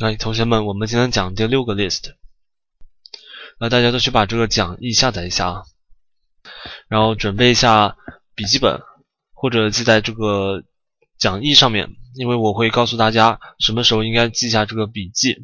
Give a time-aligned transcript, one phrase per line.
[0.00, 2.14] 来，同学们，我们今天讲第六个 list，
[3.58, 5.62] 那大家都去把这个讲义下载一下啊，
[6.88, 7.98] 然后准备一下
[8.34, 8.80] 笔记本，
[9.34, 10.64] 或者记在这个
[11.18, 15.36] 讲义上面，因为我会告诉大家什么时候应该记下这个笔记。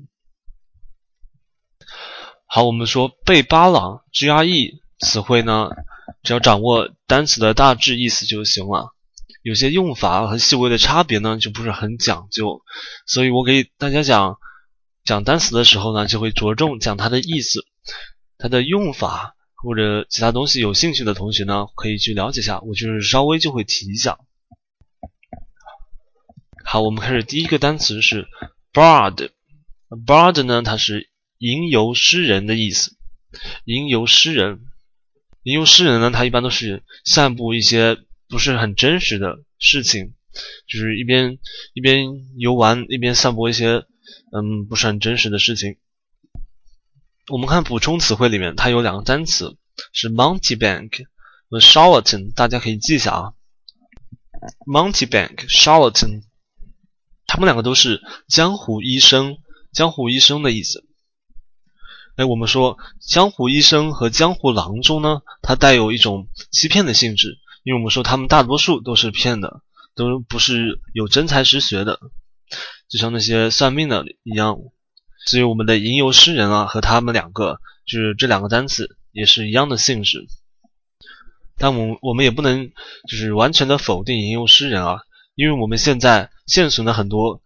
[2.46, 5.68] 好，我们说背巴朗 GRE 词汇呢，
[6.22, 8.94] 只要掌握单词的大致意思就行了。
[9.42, 12.62] 有些用法和细微的差别呢，就不是很讲究，
[13.06, 14.38] 所以我给大家讲
[15.06, 17.64] 讲单词的时候呢，就会着重讲它的意思、
[18.36, 20.60] 它的用法或者其他东西。
[20.60, 24.18] 有兴趣的同学呢，可以去了解一下，我就是稍微就会提一下。
[26.64, 28.26] 好，我们开始，第一个单词是
[28.74, 32.96] bard，bard 呢，它是吟游诗人的意思，
[33.64, 34.60] 吟游诗人，
[35.42, 37.96] 吟游诗人呢，他一般都是散布一些。
[38.28, 40.14] 不是很真实的事情，
[40.66, 41.38] 就是一边
[41.74, 43.84] 一边游玩一边散播一些
[44.32, 45.76] 嗯不是很真实的事情。
[47.28, 49.56] 我们看补充词汇里面，它有两个单词
[49.92, 51.06] 是 “montebank”
[51.48, 53.32] 和 Charlatan，大家可以记一下啊。
[54.66, 56.22] “montebank”、Charlatan，
[57.26, 59.38] 他们两个都是江湖医生，
[59.72, 60.84] 江湖医生的意思。
[62.16, 67.38] 哎，我们说江湖医生和江湖郎中呢，它带有一种欺骗的性质。
[67.62, 69.62] 因为我们说他们大多数都是骗的，
[69.96, 71.98] 都不是有真才实学的，
[72.88, 74.58] 就像那些算命的一样。
[75.26, 80.24] 所以我们的吟游诗人啊，和他们两个就是这两个单词也是一样的性质。
[81.58, 82.70] 但我我们也不能
[83.08, 85.00] 就是完全的否定吟游诗人啊，
[85.34, 87.42] 因为我们现在现存的很多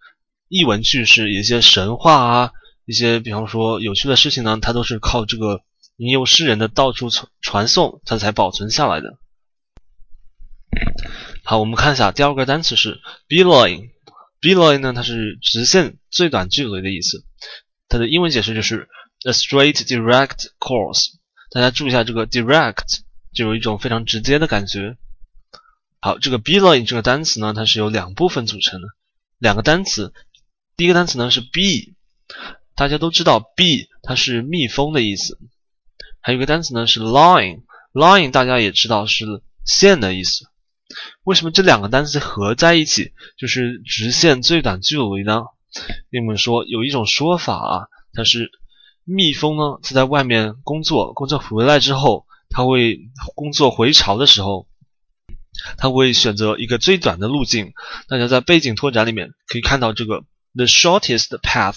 [0.49, 2.53] 译文句式，一些神话啊，
[2.85, 5.63] 一些比方说有趣的事情呢，它都是靠这个
[5.97, 9.17] 吟游诗人的到处传传送，它才保存下来的。
[11.45, 13.89] 好，我们看一下第二个单词是 beeline。
[14.41, 17.25] Beeline 呢，它是直线最短距离的意思。
[17.89, 18.89] 它的英文解释就是
[19.25, 21.15] a straight direct course。
[21.51, 23.01] 大家注意一下这个 direct，
[23.35, 24.97] 就有一种非常直接的感觉。
[26.01, 28.89] 好，这个 beeline 这个单词呢，它是由两部分组成的，
[29.39, 30.13] 两个单词。
[30.77, 31.95] 第一个单词呢是 B，
[32.75, 35.39] 大家都知道 B 它是蜜蜂的意思。
[36.21, 39.27] 还有一个单词呢是 line，line 大家也知道是
[39.67, 40.47] 线的意思。
[41.25, 45.45] 为什么这两个单词合在一起就是直线最短距离呢？
[46.11, 48.51] 因为说有一种说法啊，它是
[49.05, 52.99] 蜜蜂呢，它在外面工作，工作回来之后，它会
[53.37, 54.67] 工作回巢的时候，
[55.79, 57.73] 它会选择一个最短的路径。
[58.09, 60.25] 大家在背景拓展里面可以看到这个
[60.55, 61.77] the shortest path，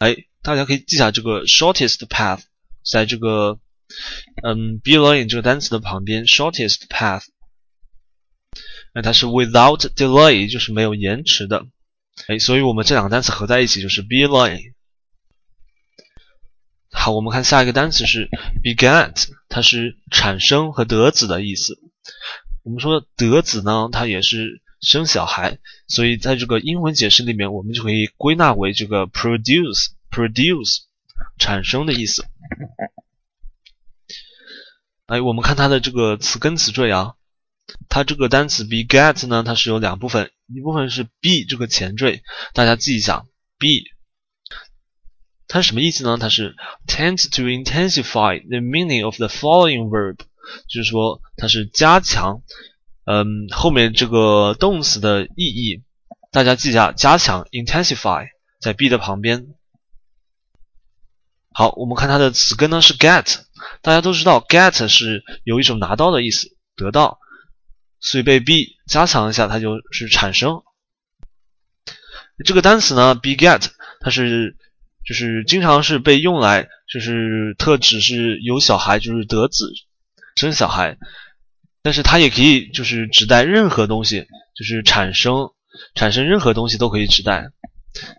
[0.00, 2.40] 哎，大家可以记下这个 shortest path，
[2.84, 3.60] 在这个
[4.42, 7.22] 嗯 be learning 这个单词的旁边 shortest path。
[8.92, 11.66] 那它是 without delay，就是没有延迟的，
[12.26, 14.72] 哎，所以我们这两个单词合在一起就是 beeline。
[16.90, 18.28] 好，我们看下一个单词是
[18.64, 21.78] beget，它是产生和得子的意思。
[22.64, 30.78] 我们说得子呢，它也是生小孩，所以在这个英文解释里面，我们就可以归纳为这个 produce，produce，
[31.38, 32.26] 产生的意思。
[35.06, 37.14] 哎，我们看它的这个词根词缀啊。
[37.88, 42.22] 它这个单词 beget 呢，它是有两部分，一部分是 be 这个前缀，
[42.54, 43.24] 大家记一下
[43.58, 43.90] be，
[45.46, 46.16] 它什么意思呢？
[46.18, 50.16] 它是 tends to intensify the meaning of the following verb，
[50.68, 52.42] 就是说它是加强，
[53.04, 55.82] 嗯，后面这个动词的意义，
[56.30, 58.28] 大家记一下，加强 intensify
[58.60, 59.48] 在 be 的旁边。
[61.52, 63.40] 好，我们看它的词根呢是 get，
[63.82, 67.19] 大家都知道 get 是有一种拿到的意思，得到。
[68.00, 68.52] 所以被 be
[68.86, 70.62] 加强一下，它就是产生。
[72.44, 73.68] 这个单词呢，beget，
[74.00, 74.56] 它是
[75.04, 79.70] 就是经常是被用来就是特指是有小孩，就是得子
[80.36, 80.96] 生小孩。
[81.82, 85.50] 但是它也可以就是指代任何东西，就是产生
[85.94, 87.50] 产生任何东西都可以指代，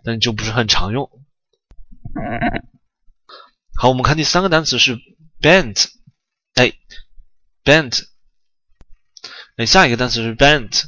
[0.04, 1.10] 但就不是很常用。
[3.76, 4.98] 好，我们看第三个单词是
[5.40, 5.86] bent，
[6.54, 6.72] 哎
[7.64, 8.11] ，bent。
[9.56, 10.84] 那下一个单词是 bent，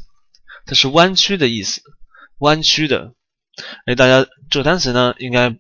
[0.67, 1.83] 它是弯曲的意思，
[2.39, 3.13] 弯曲的。
[3.87, 5.57] 哎，大家这个单词呢，应该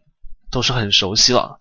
[0.50, 1.60] 都是很熟悉了。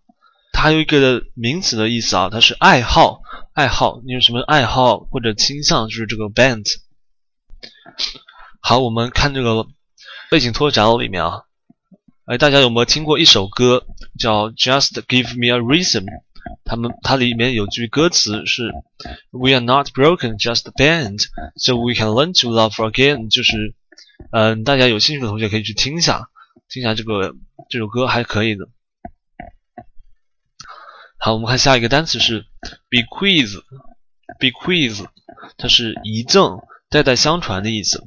[0.51, 3.21] 它还有一个名词的意思啊，它是爱好，
[3.53, 4.01] 爱好。
[4.05, 6.75] 你有什么爱好或者倾向，就是这个 bent。
[8.61, 9.67] 好，我们看这个
[10.31, 11.41] 背景拓展里面啊，
[12.25, 13.85] 哎，大家有没有听过一首歌
[14.17, 16.05] 叫 Just Give Me a Reason？
[16.63, 18.71] 他们它里面有句歌词是
[19.31, 21.25] "We are not broken, just bent,
[21.55, 23.75] so we can learn to love again"，就是
[24.31, 26.29] 嗯，大家有兴趣的同学可以去听一下。
[26.69, 27.35] 听一下这个
[27.69, 28.67] 这首歌还可以的。
[31.17, 32.45] 好，我们看下一个单词是
[32.89, 35.05] bequeath，bequeath，
[35.57, 36.59] 它是遗赠、
[36.89, 38.03] 代代相传的意思。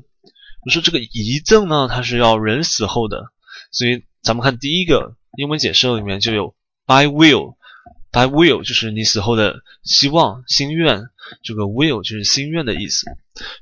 [0.64, 3.26] 我说这个遗赠呢，它是要人死后的，
[3.70, 6.56] 所以咱们看第一个英文解释里面就有
[6.86, 7.55] by will"
[8.16, 11.10] By will 就是你死后的希望、心愿，
[11.42, 13.04] 这个 will 就是心愿的意思。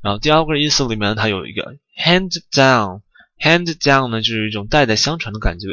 [0.00, 5.66] 然后第二个意思里面它有一个 hand down，hand down 呢就是一种代代相传的感觉。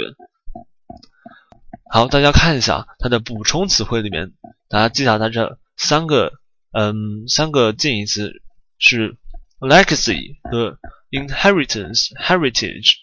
[1.91, 4.33] 好，大家看一下它的补充词汇里面，
[4.67, 6.33] 大家记下它这三个，
[6.71, 8.41] 嗯，三个近义词
[8.79, 9.15] 是
[9.59, 10.79] legacy 和。
[11.11, 12.93] inheritance heritage，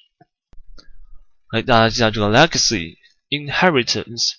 [1.52, 2.94] 来大家记下这个 legacy
[3.28, 4.30] inheritance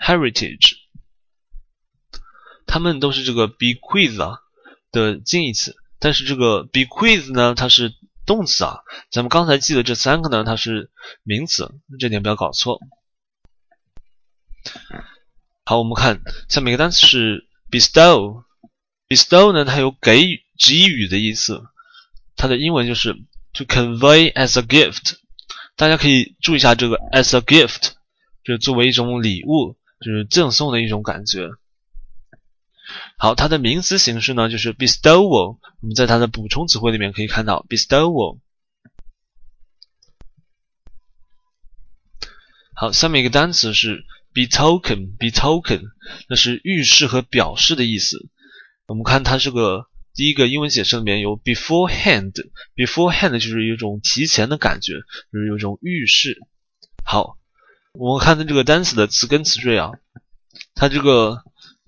[0.00, 0.72] heritage，
[2.66, 4.40] 它们都是这个 bequeath 啊
[4.90, 7.94] 的近义词，但是这个 bequeath 呢，它是
[8.26, 8.80] 动词啊，
[9.10, 10.90] 咱们刚才记的这三个呢，它是
[11.22, 12.80] 名词，这点不要搞错。
[15.64, 21.62] 好，我们看下面一个单词是 bestow，bestow 呢，它有给予、给予的意思。
[22.36, 23.14] 它的英文就是
[23.52, 25.18] to convey as a gift，
[25.76, 27.92] 大家可以注意一下这个 as a gift，
[28.42, 31.48] 就作为一种礼物，就是赠送的一种感觉。
[33.16, 38.38] 好，它的名词形式呢就是 bestowal，我们在它的补充词汇里面可以看到 bestowal。
[42.74, 44.04] 好，下面一个单词是
[44.34, 45.82] betoken，betoken，
[46.28, 48.28] 那是预示和表示的意思。
[48.86, 49.86] 我们看它这个。
[50.12, 54.94] 第一个英文解释里面有 beforehand，beforehand 就是有一种提前的感觉，
[55.32, 56.36] 就是有一种预示。
[57.04, 57.38] 好，
[57.92, 59.90] 我们看它这个单词的词根词缀啊，
[60.74, 61.42] 它这个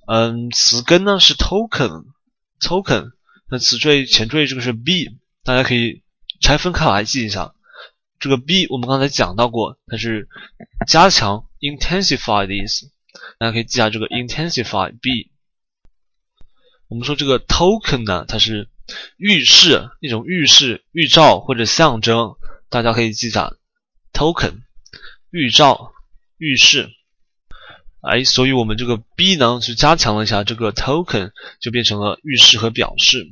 [0.06, 3.12] 嗯词根呢是 token，token，
[3.48, 6.02] 那词缀前缀这个是 be，大家可以
[6.40, 7.54] 拆分开来记一下。
[8.18, 10.28] 这个 be 我们刚才讲到过，它是
[10.86, 12.90] 加强 intensify 的意思，
[13.38, 15.30] 大家可以记下这个 intensify be。
[16.88, 18.68] 我们说这个 token 呢，它是
[19.16, 22.36] 预示一种预示、预兆或者象征，
[22.68, 23.54] 大家可以记下
[24.12, 24.62] token
[25.30, 25.91] 预兆、
[26.42, 26.90] 预示。
[28.00, 31.30] 哎，所以我们这个 b 呢，是加强了一下这个 token，
[31.60, 33.28] 就变成了预示和表示。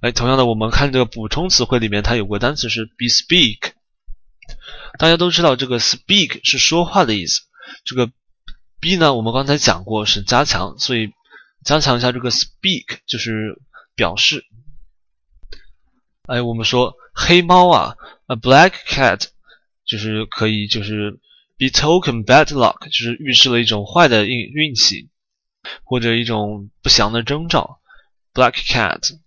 [0.00, 3.72] 哎，同样的，我们看这个补充词汇里面，它有个单词是 bespeak，
[4.98, 7.42] 大家都知道这个 speak 是说话的意思，
[7.84, 8.10] 这个
[8.80, 11.12] b 呢，我们刚才讲过是加强，所以。
[11.64, 13.60] 加强一下这个 speak，就是
[13.96, 14.44] 表示。
[16.26, 17.96] 哎，我们说黑猫啊
[18.28, 19.30] ，a black cat，
[19.86, 21.20] 就是可以就是
[21.56, 25.08] betoken bad luck，就是预示了一种坏的运运气，
[25.84, 27.80] 或者一种不祥的征兆。
[28.34, 29.18] black cat，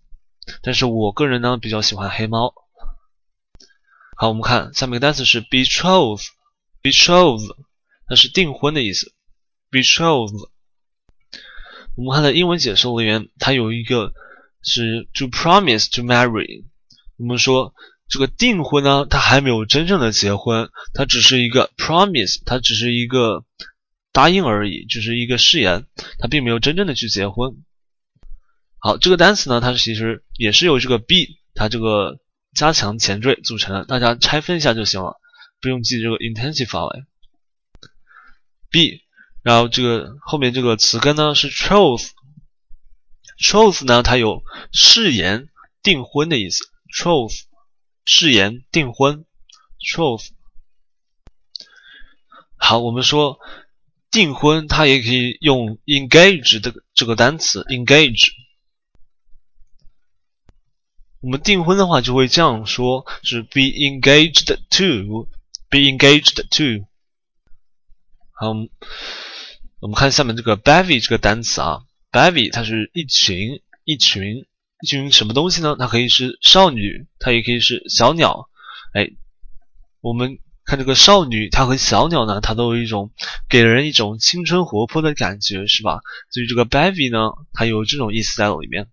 [0.62, 2.54] 但是我个人呢比较喜欢黑猫。
[4.16, 7.56] 好，我们看下面一个单词是 betroth，betroth，
[8.06, 9.12] 它是订婚的意思。
[9.70, 10.50] betroth。
[11.96, 14.12] 我们看的英文解释里面，它有一个
[14.62, 16.64] 是 to promise to marry。
[17.16, 17.74] 我们说
[18.10, 23.44] 这个订婚呢，它还没有真正的结婚，它只是一个 promise，它只是一个
[24.12, 25.86] 答应而已，就是一个誓言，
[26.18, 27.62] 它并没有真正的去结婚。
[28.78, 32.18] 好，这个单词呢，它其实也是由这个 be 它这个
[32.52, 35.20] 加强前缀组成的，大家拆分一下就行了，
[35.60, 37.04] 不用记这个 intensify。
[38.72, 39.04] be
[39.42, 44.42] 然后这个后面这个词根呢是 troth，troth 呢它有
[44.72, 45.48] 誓言、
[45.82, 46.64] 订婚的意思。
[46.92, 47.44] troth
[48.12, 49.24] 誓言、订婚
[49.78, 50.30] ，troth。
[52.56, 53.38] 好，我们说
[54.10, 58.32] 订婚，它也可以用 engage 的这个单词，engage。
[61.20, 66.86] 我们订婚的话就会这样说，是 be engaged to，be engaged to。
[68.32, 68.48] 好。
[69.78, 74.46] 我们看下面这个 bevy 这个单词啊，bevy 它是一群一群
[74.82, 75.76] 一群什么东西呢？
[75.78, 78.48] 它可以是少女，它也可以是小鸟。
[78.92, 79.10] 哎，
[80.00, 83.10] 我们看这个少女，它和小鸟呢，它都有一种
[83.48, 86.00] 给人一种青春活泼的感觉，是吧？
[86.30, 88.88] 所以这个 bevy 呢，它有这种意思在里面。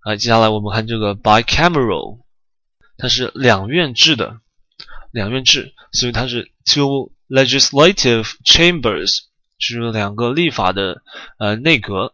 [0.00, 2.20] 啊，接下来我们看这个 bicameral，
[2.96, 4.40] 它是两院制的，
[5.10, 7.12] 两院制，所以它是 two。
[7.28, 9.22] Legislative chambers
[9.58, 11.02] 是两个立法的
[11.40, 12.12] 呃内阁。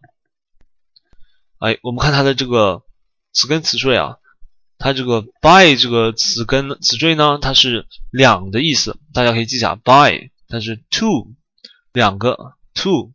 [1.62, 2.83] 哎，我们看它的这个
[3.33, 4.16] 词根词缀啊，
[4.78, 11.37] 它这个 by 这个词根词缀呢，它是两的意思，大家可以记下 by，它是 two
[11.92, 13.12] 两个 two。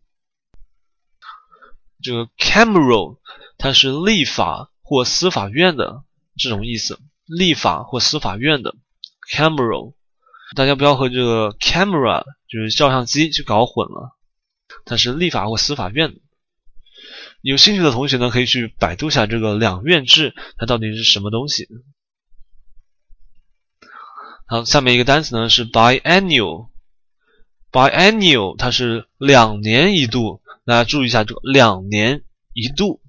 [2.01, 3.17] 这个 camera
[3.57, 6.03] 它是立法或司法院的
[6.37, 8.75] 这种意思，立法或司法院的
[9.29, 9.93] camera，
[10.55, 14.15] 大家不要和这个 camera 就是照相机去搞混了，
[14.85, 16.21] 它是立法或司法院的。
[17.47, 21.69] 有兴趣的同学呢，可以去百度下这个两院制，它到底是什么东西。
[24.45, 32.99] 好，下面一个单词呢是 biannual，biannual 它是两年一度，大家注意一下这个两年一度。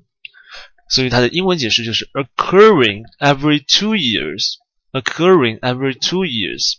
[0.89, 6.75] 所以它的英文解释就是 occurring every two years，occurring every two years。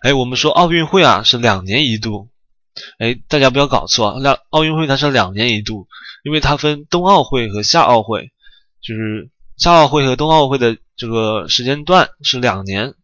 [0.00, 2.28] 哎，我们说奥运会啊是两年一度，
[2.98, 5.88] 哎，大家不要搞错啊，两奥运会它是两年一度，
[6.24, 8.32] 因为它分冬奥会和夏奥会，
[8.80, 12.94] 就是夏奥会和冬奥会的这个时间段是两年，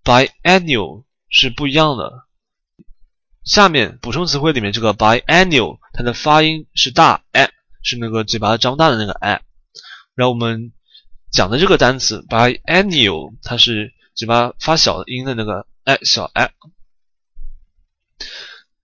[0.05, 2.27] biannual 是不一样的。
[3.45, 7.51] 下面补充词汇里面这个 biannual 它的发音是大 a，
[7.83, 9.43] 是那个嘴巴张大的那个 a。
[10.15, 10.73] 然后我们
[11.33, 16.51] 讲的这个单词 biannual 它是嘴巴发小音的那个 a 小 a。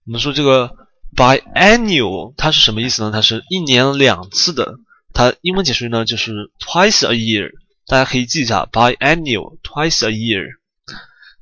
[0.05, 0.75] 我们说这个
[1.15, 3.11] biannual 它是什么意思呢？
[3.11, 4.79] 它是一年两次的。
[5.13, 7.51] 它英文解释呢就是 twice a year。
[7.85, 10.57] 大家可以记一下，biannual twice a year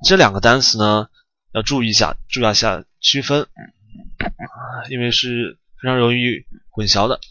[0.04, 1.08] 这两个单词呢，
[1.56, 3.48] 要注意一下，注意一下区分，
[4.90, 7.22] 因为是非常容易混淆的。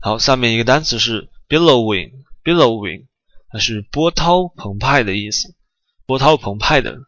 [0.00, 3.08] 好，下面一个单词是 billowing，billowing
[3.50, 5.56] 它是波涛澎湃的意思，
[6.06, 7.00] 波涛澎湃的。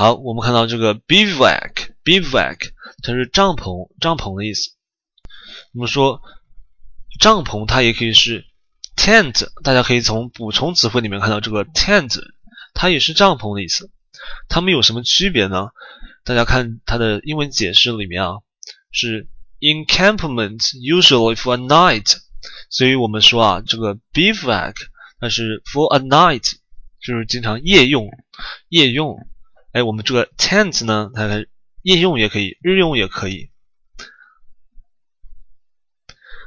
[0.00, 2.70] 好，我们看到这个 bivouac，bivouac
[3.02, 4.70] 它是帐篷，帐篷的意思。
[5.74, 6.22] 我们说
[7.20, 8.46] 帐篷它也可以是
[8.96, 12.18] tent，大家可以从补充词汇里面看到这个 tent，
[12.72, 13.90] 它也是帐篷的意思。
[14.48, 15.68] 它们有什么区别呢？
[16.24, 18.38] 大家看它的英文解释里面啊，
[18.90, 19.28] 是
[19.58, 22.16] encampment usually for a night。
[22.70, 24.76] 所以我们说啊，这个 bivouac
[25.20, 26.54] 它是 for a night，
[27.02, 28.08] 就是经常夜用，
[28.70, 29.26] 夜用。
[29.72, 31.28] 哎，我们这个 tent 呢，它
[31.82, 33.50] 夜用也可以，日用也可以。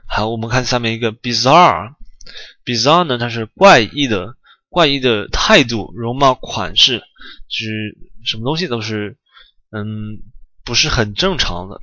[0.05, 4.35] 好，我们看下面一个 bizarre，bizarre 呢，它是怪异的，
[4.69, 7.01] 怪异的态度、容貌、款式，
[7.47, 9.17] 是什么东西都是，
[9.71, 10.21] 嗯，
[10.63, 11.79] 不是很正常的。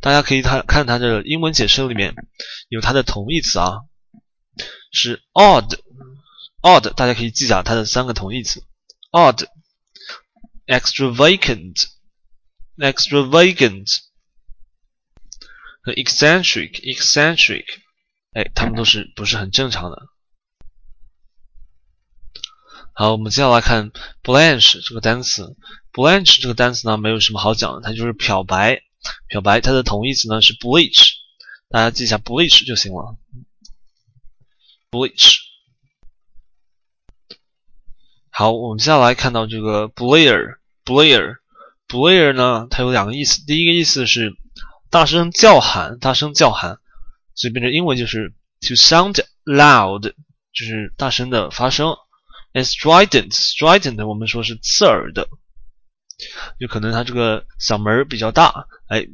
[0.00, 2.14] 大家可以看看它的英文解释里面
[2.68, 3.80] 有它的同义词啊，
[4.92, 8.62] 是 odd，odd，大家可以记下它的三个同义词
[9.10, 9.46] ，odd
[10.68, 11.86] extravagant,
[12.76, 13.98] extravagant，
[15.82, 17.64] 和 eccentric，eccentric，
[18.34, 20.06] 哎，它们都是不是很正常的。
[22.92, 23.90] 好，我们接下来看
[24.22, 25.56] blanch 这个单词
[25.92, 28.82] ，blanch 这个单词呢没有什么好讲的，它就是漂白。
[29.28, 31.12] 漂白，它的同义词呢是 bleach，
[31.68, 33.16] 大家记一下 bleach 就行了。
[34.90, 35.36] bleach。
[38.28, 40.57] 好，我们接下来看到这个 blair
[40.88, 43.44] blare，blare，blare 呢，它有两个意思。
[43.44, 44.32] 第一个意思是
[44.90, 46.78] 大声叫喊，大声叫喊，
[47.34, 50.14] 所以变成英文就是 to sound loud，
[50.52, 51.94] 就是大声的发声。
[52.54, 55.28] and strident，strident 我们说是刺耳的。
[56.58, 59.06] 就可能他这个嗓门比较大，哎，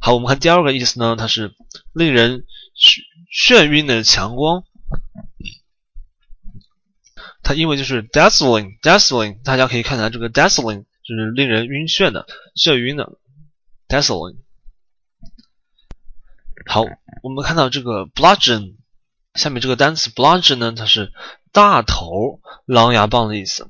[0.00, 1.52] 好，我们看第二个意思呢，它是
[1.92, 2.44] 令人
[2.76, 3.00] 眩
[3.32, 4.62] 眩晕的强光，
[7.48, 13.16] 它英文就是 dazzling，dazzling，大家可以看它这个 dazzling 就是令人晕眩的、眩晕的
[13.88, 14.36] dazzling。
[16.66, 16.84] 好，
[17.22, 18.74] 我们看到这个 bludgeon，
[19.32, 21.10] 下面这个单词 bludgeon 呢，它是
[21.50, 23.66] 大头狼牙棒的意思。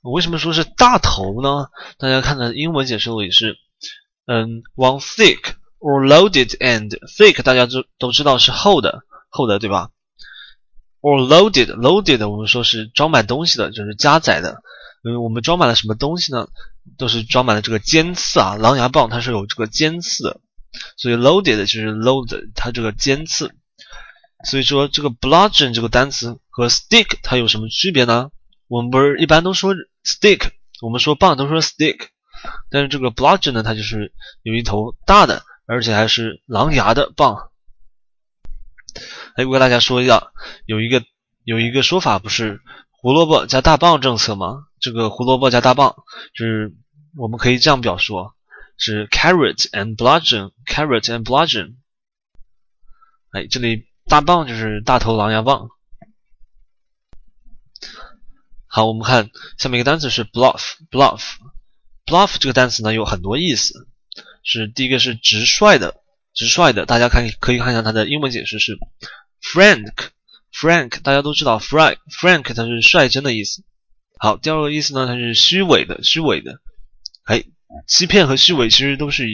[0.00, 1.68] 为什么说是大头呢？
[1.98, 3.58] 大家看的英文解释里是，
[4.26, 9.90] 嗯，one thick or loaded end，thick 大家都都知道是厚的，厚的对吧
[11.00, 14.62] ？or loaded，loaded 我们说是装满东西的，就是加载的。
[15.04, 16.48] 嗯，我们装满了什么东西呢？
[16.96, 20.40] 都是装满了这个尖刺啊，狼牙棒它是有这个尖刺的，
[20.96, 23.52] 所以 loaded 就是 load 它这个尖刺。
[24.44, 28.30] 所以说这个 bludgeon 这个单词和 stick 它有什么区别呢？
[28.68, 29.74] 我们不是一般都说
[30.04, 30.50] stick，
[30.80, 32.08] 我们说棒都说 stick，
[32.70, 34.12] 但是这个 bludgeon 呢，它就是
[34.42, 37.50] 有一头大的，而且还是狼牙的棒。
[39.36, 40.32] 哎，我给大家说一下，
[40.66, 41.04] 有一个
[41.44, 44.64] 有一个说法不是胡萝卜加大棒政策吗？
[44.80, 45.96] 这个胡萝卜加大棒
[46.34, 46.74] 就是
[47.16, 48.32] 我们可以这样表述，
[48.76, 51.76] 是 carrot and bludgeon，carrot and bludgeon。
[53.30, 55.68] 哎，这里大棒就是大头狼牙棒。
[58.66, 63.88] 好，我们看下面一个单词是 bluff，bluff，bluff 这个单词呢有很多意思，
[64.42, 66.00] 是第一个是直率的，
[66.38, 68.78] 直率的，大家看可以看一下它的英文解释是
[69.42, 69.92] frank。
[70.50, 73.64] Frank，大家都知道，Frank，Frank 它是率真的意思。
[74.18, 76.60] 好，第二个意思呢，它是虚伪的，虚伪的。
[77.24, 77.44] 哎，
[77.86, 79.24] 欺骗和虚伪其实都是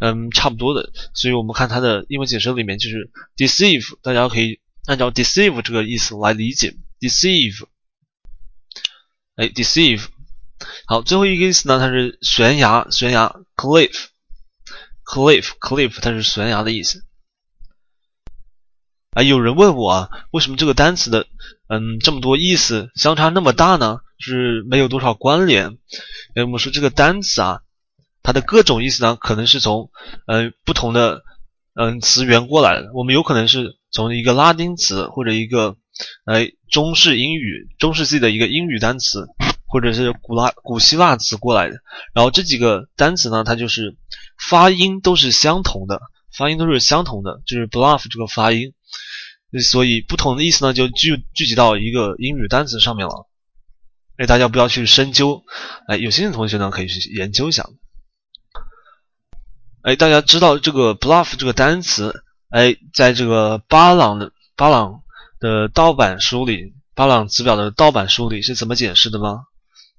[0.00, 7.66] 嗯差不多的，所以我们看它的英文解释里面就是 deceive，大家可以按照 deceive 这个意思来理解，deceive。
[9.36, 10.06] 哎，deceive。
[10.86, 14.06] 好，最后一个意思呢，它是悬崖，悬崖，cliff
[15.08, 17.02] Cliff，cliff，它是悬崖的意思。
[19.12, 21.26] 啊，有人问我啊，为什么这个单词的
[21.66, 24.00] 嗯这么多意思相差那么大呢？
[24.18, 25.78] 就是没有多少关联。
[26.34, 27.62] 哎，我们说这个单词啊，
[28.22, 29.90] 它的各种意思呢，可能是从
[30.26, 31.22] 嗯不同的
[31.74, 32.90] 嗯词源过来的。
[32.92, 35.78] 我们有可能是从一个拉丁词或者一个
[36.26, 39.26] 哎中式英语中世纪的一个英语单词，
[39.68, 41.76] 或者是古拉古希腊词过来的。
[42.12, 43.96] 然后这几个单词呢，它就是
[44.48, 46.00] 发音都是相同的，
[46.36, 48.72] 发音都是相同的，就是 bluff 这个发音。
[49.62, 53.26] 所以不同的意思呢，就聚聚集到一个英语单词上面了。
[54.18, 55.44] 哎，大家不要去深究，
[55.86, 57.66] 哎，有兴趣的同学呢可以去研究一下。
[59.82, 65.02] 哎，大家知道这个 bluff 这个单词，哎，在这个巴朗的巴朗
[65.38, 69.44] 的盗版书里，巴朗词表的盗版书里是怎么解释的吗？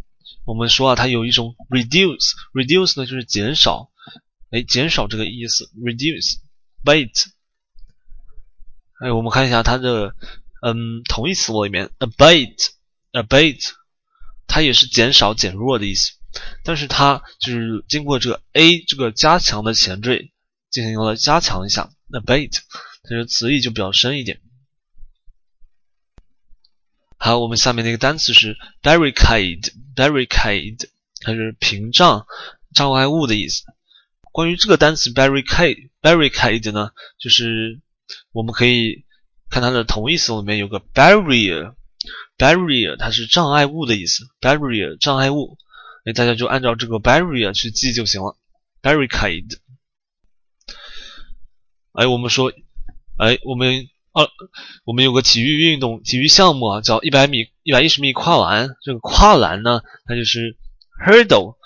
[0.45, 3.91] 我们说啊，它有一种 reduce，reduce 呢就是减少。
[4.49, 6.37] 哎，减少这个意思，reduce
[6.83, 7.25] bait。
[8.99, 10.15] 哎，我们看一下它的
[10.61, 13.71] 嗯同义词里面，abate，abate，
[14.45, 16.11] 它也是减少、减弱的意思，
[16.63, 20.31] 但是它就是经过这个 a 这个加强的前缀
[20.69, 22.59] 进行了加强一下，abate，
[23.03, 24.39] 它的词义就比较深一点。
[27.25, 30.89] 好，我们下面那个单词是 barricade，barricade，
[31.21, 32.27] 它是屏障、
[32.75, 33.63] 障碍物的意思。
[34.33, 37.79] 关于这个单词 barricade barricade 呢，就是
[38.33, 39.05] 我们可以
[39.49, 41.75] 看它的同义词里面有个 barrier
[42.37, 44.25] barrier，它是障碍物的意思。
[44.41, 45.57] barrier 障碍物，
[46.03, 48.35] 哎，大家就按照这个 barrier 去记就行了。
[48.81, 49.59] barricade，
[51.93, 52.51] 哎，我们说，
[53.15, 54.29] 哎，我们啊，
[54.85, 58.69] 我们有个体育运动体育项目啊，叫一百米一百一十米跨栏。
[58.83, 60.57] 这个跨栏呢，它就是
[61.05, 61.57] hurdle。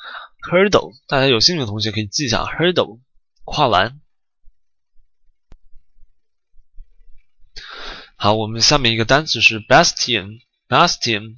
[0.49, 2.99] Hurdle，大家有兴趣的同学可以记一下 Hurdle，
[3.43, 3.99] 跨栏。
[8.15, 11.35] 好，我们下面一个单词是 Bastion，Bastion，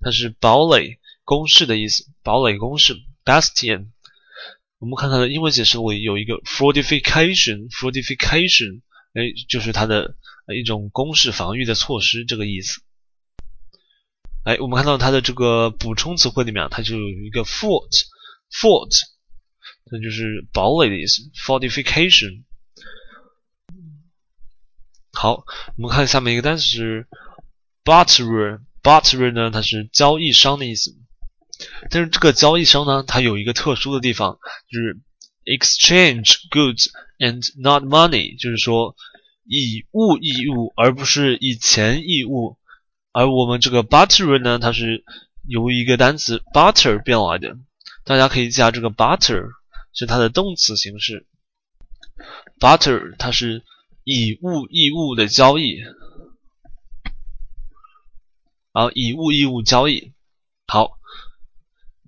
[0.00, 2.06] 它是堡垒、工事的意思。
[2.22, 3.90] 堡垒、工事，Bastion。
[4.78, 8.80] 我们看它的英文解释，为有一个 fortification，fortification，
[9.12, 10.16] 哎，就是它的
[10.54, 12.80] 一种攻势防御的措施，这个意思。
[14.44, 17.90] 哎，我们看到它的这个补充词汇里面，它就有一个 fort。
[18.48, 18.96] Fort，
[19.90, 21.22] 那就是堡垒的意思。
[21.34, 22.44] Fortification。
[25.12, 25.44] 好，
[25.76, 27.08] 我们看下面一个单词是
[27.84, 28.60] barterer。
[28.82, 30.94] barterer 呢，它是交易商的意思。
[31.90, 34.38] 但是这个交易商呢，它有一个特殊的地方，
[34.70, 35.00] 就是
[35.44, 36.86] exchange goods
[37.18, 38.94] and not money，就是说
[39.46, 42.58] 以物易物，而不是以钱易物。
[43.12, 45.04] 而我们这个 barterer 呢，它是
[45.46, 47.56] 由一个单词 butter 变来的。
[48.04, 49.48] 大家可以记下这个 butter
[49.92, 51.26] 是它的动词形式
[52.60, 53.64] ，butter 它是
[54.04, 55.78] 以物易物的交易。
[58.72, 60.12] 然后以物易物交易。
[60.66, 60.98] 好，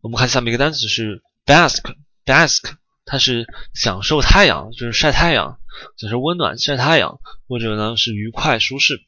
[0.03, 2.75] 我们看下面一个单词是 bask，bask，
[3.09, 5.59] 它是享受太阳，就是晒太阳，
[5.97, 7.19] 享受温暖晒太阳，
[7.49, 8.99] 或者呢是愉快舒适，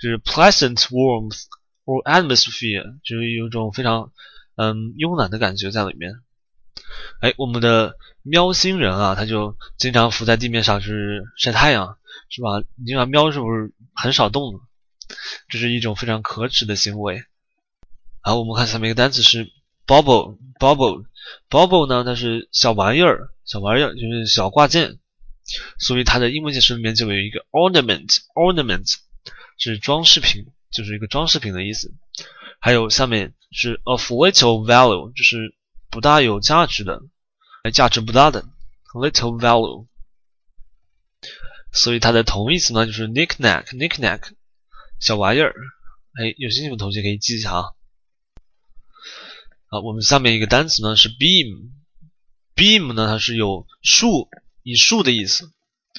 [0.00, 1.44] 就是 pleasant warmth
[1.84, 4.12] or atmosphere，就是有一种非常
[4.56, 6.12] 嗯慵懒的感觉在里面。
[7.20, 11.96] 哎，我们的喵星人啊，他就经常浮在地面上，就是晒太阳，
[12.28, 12.62] 是吧？
[12.76, 14.60] 你看喵是不是很少动？
[15.48, 17.24] 这是一种非常可耻的行为。
[18.20, 19.50] 好，我们看下面一个单词是
[19.86, 24.98] bubble，bubble，bubble 呢，它是小玩意儿，小玩意儿就是小挂件，
[25.78, 28.94] 所以它的英文解释里面就有一个 ornament，ornament
[29.58, 31.92] 是装饰品，就是一个装饰品的意思。
[32.60, 35.54] 还有下面是 of little value，就是
[35.90, 37.02] 不大有价值的，
[37.72, 38.42] 价值不大的
[38.94, 39.86] little value。
[41.72, 44.30] 所以它的同义词呢就是 knickknack，knickknack
[44.98, 45.54] 小玩意儿。
[46.14, 47.64] 哎，有兴趣的同学可以记一下啊。
[49.74, 54.28] 啊，我们下面一个单词呢是 beam，beam 呢它是有树，
[54.62, 55.50] 以树的意思。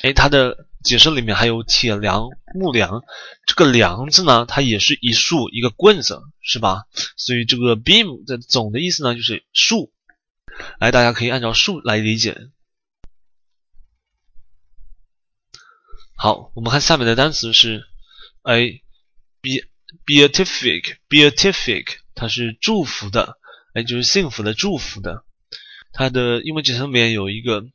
[0.01, 3.03] 哎，它的解释里面还有铁梁、木梁，
[3.45, 6.83] 这个梁字呢它也是一树，一个棍子，是吧？
[7.17, 9.91] 所以这个 beam 的总的意思呢就是树。
[10.79, 12.47] 哎，大家可以按照树来理解。
[16.15, 17.83] 好，我们看下面的单词是
[18.43, 18.79] 哎
[20.05, 23.37] ，beatific，beatific，它是祝福的。
[23.75, 25.25] 哎，就是幸福的、祝福的。
[25.91, 27.65] 它的英文简称里面有一个，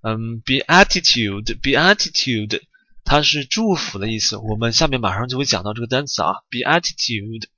[0.00, 2.62] 嗯，beatitude，beatitude，
[3.04, 4.36] 它是祝福的意思。
[4.36, 7.48] 我们下面马上就会讲到这个单词啊，beatitude。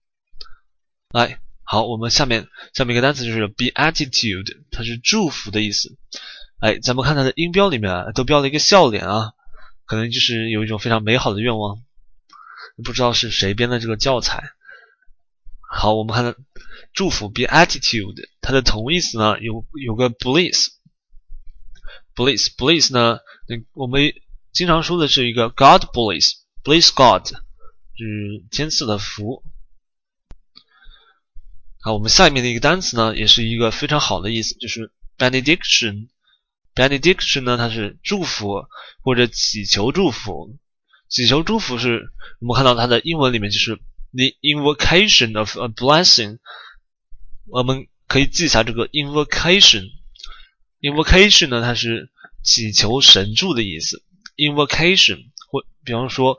[1.11, 5.99] 来，好，我们下面下面一个单词就是 beatitude，它是祝福的意思。
[6.61, 9.33] 哎，咱们看它的音标里面啊都标了一个笑脸啊，
[9.85, 11.83] 可能就是有一种非常美好的愿望。
[12.83, 14.45] 不知道是谁编的这个教材。
[15.69, 16.35] 好，我们看
[16.96, 24.14] 祝福 beatitude，它的同义词呢有有个 bliss，bliss，bliss 呢，那我们
[24.50, 29.44] 经常说的是一个 God bless，bless God，就是天赐的福。
[31.82, 38.64] 好，我们下面的一个单词呢，也是一个非常好的意思，就是 benediction，benediction 呢，它是祝福
[39.02, 40.56] 或者祈求祝福，
[41.11, 43.76] 祈求祝福是我们看到它的英文里面就是
[44.12, 46.38] the invocation of a blessing。
[47.48, 52.11] 我们可以记一下这个 invocation，invocation 呢，它是
[52.42, 54.02] 祈求神助的意思。
[54.37, 56.38] invocation 或比方说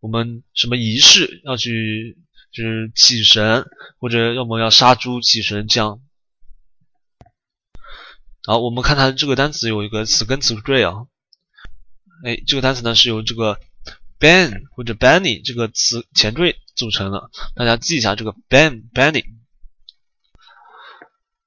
[0.00, 2.18] 我们什么仪式要去
[2.50, 3.66] 就是祈神，
[3.98, 6.00] 或者要么要杀猪祈神这样。
[8.44, 11.06] 好，我们看它这个单词有一个词根词缀啊，
[12.24, 13.60] 哎，这个单词呢是由这个
[14.18, 19.35] ban 或者 banny 这个词前缀组成的，大家记一下这个 ban banny。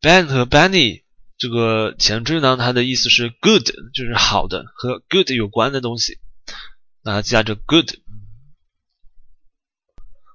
[0.02, 1.04] Ben 和 Benny
[1.38, 6.22] 这个前缀呢，它的意思是 good，就是好的，和 good 有关的东西。
[7.02, 7.90] 那它记下这 good。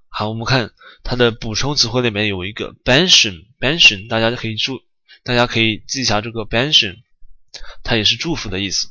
[0.09, 4.09] 好，我们看它的补充词汇里面有一个 b e n s i o n b e n s i o n
[4.09, 4.83] 大家可以注，
[5.23, 6.99] 大家可以记一下这个 b e n s i o n
[7.83, 8.89] 它也是祝福的意思。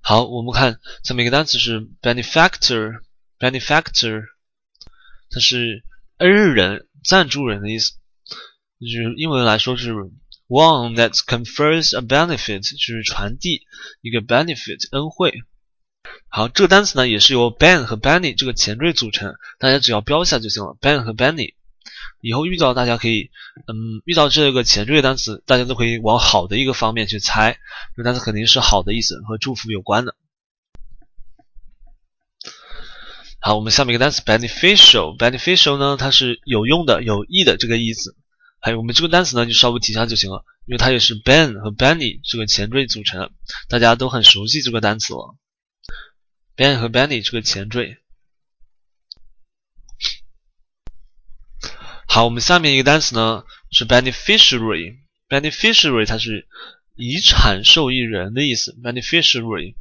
[0.00, 4.32] 好，我们看下面一个单词是 benefactor，benefactor。
[5.34, 5.82] 它是
[6.18, 7.94] 恩人、赞助人的意思，
[8.78, 9.92] 就是英文来说是
[10.46, 13.62] one that confers a benefit，就是传递
[14.00, 15.34] 一个 benefit 恩惠。
[16.28, 20.76] 好，这个单词呢也是由 ban 和 benny 这个前缀组成，大家只要标一下就行了。
[20.80, 21.54] ban 和 benny，
[22.20, 23.30] 以后遇到大家可以，
[23.66, 27.58] 嗯，遇到这个前缀的单词，大家都可以往好的一个方面去猜，
[27.96, 30.14] 这个单词肯定是好的意思，和祝福有关的。
[33.46, 38.16] 好，我们下面一个单词 beneficial，beneficial 呢，它是有用的、有益的这个意思。
[38.58, 43.30] 还有我们这个单词呢，就稍微提一下就行了，因为它也是 ben 和 benny 这个前缀组成，
[43.68, 45.36] 大家都很熟悉这个单词了。
[46.56, 47.98] ben 和 benny 这个前缀。
[52.08, 56.48] 好，我们下面一个单词呢是 beneficiary，beneficiary 它是
[56.94, 59.74] 遗产受益人的意思，beneficiary。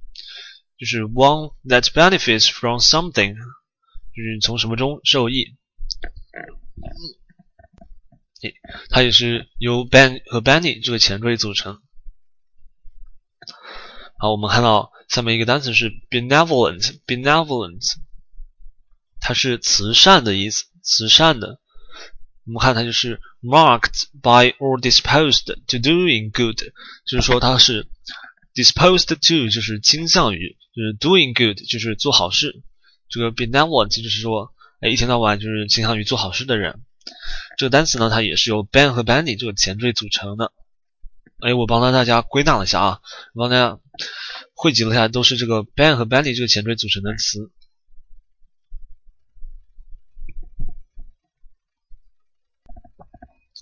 [0.83, 5.55] 就是 one that benefits from something，就是从什么中受益。
[8.89, 11.81] 它也是由 ben 和 benny 这个前缀组成。
[14.17, 17.93] 好，我们看到下面一个单词是 benevolent，benevolent，
[19.21, 21.61] 它是慈善的意思，慈善的。
[22.45, 26.57] 我们看它就是 marked by or disposed to doing good，
[27.05, 27.87] 就是说它是
[28.53, 32.63] disposed to 就是倾向于，就是 doing good 就是做好事。
[33.09, 36.83] 这个 benevolent 就是说，哎，一天到晚就是倾向于做好事的人。
[37.57, 40.51] 这个单词呢，它也是由 Ben 和 Benny 这个前缀组成的。
[41.39, 43.01] 哎，我帮到大家归纳了一下啊，
[43.33, 43.79] 我帮大家
[44.53, 47.51] 汇集了一下，都是这个 Ben 和 Benny 这个前缀组成的词。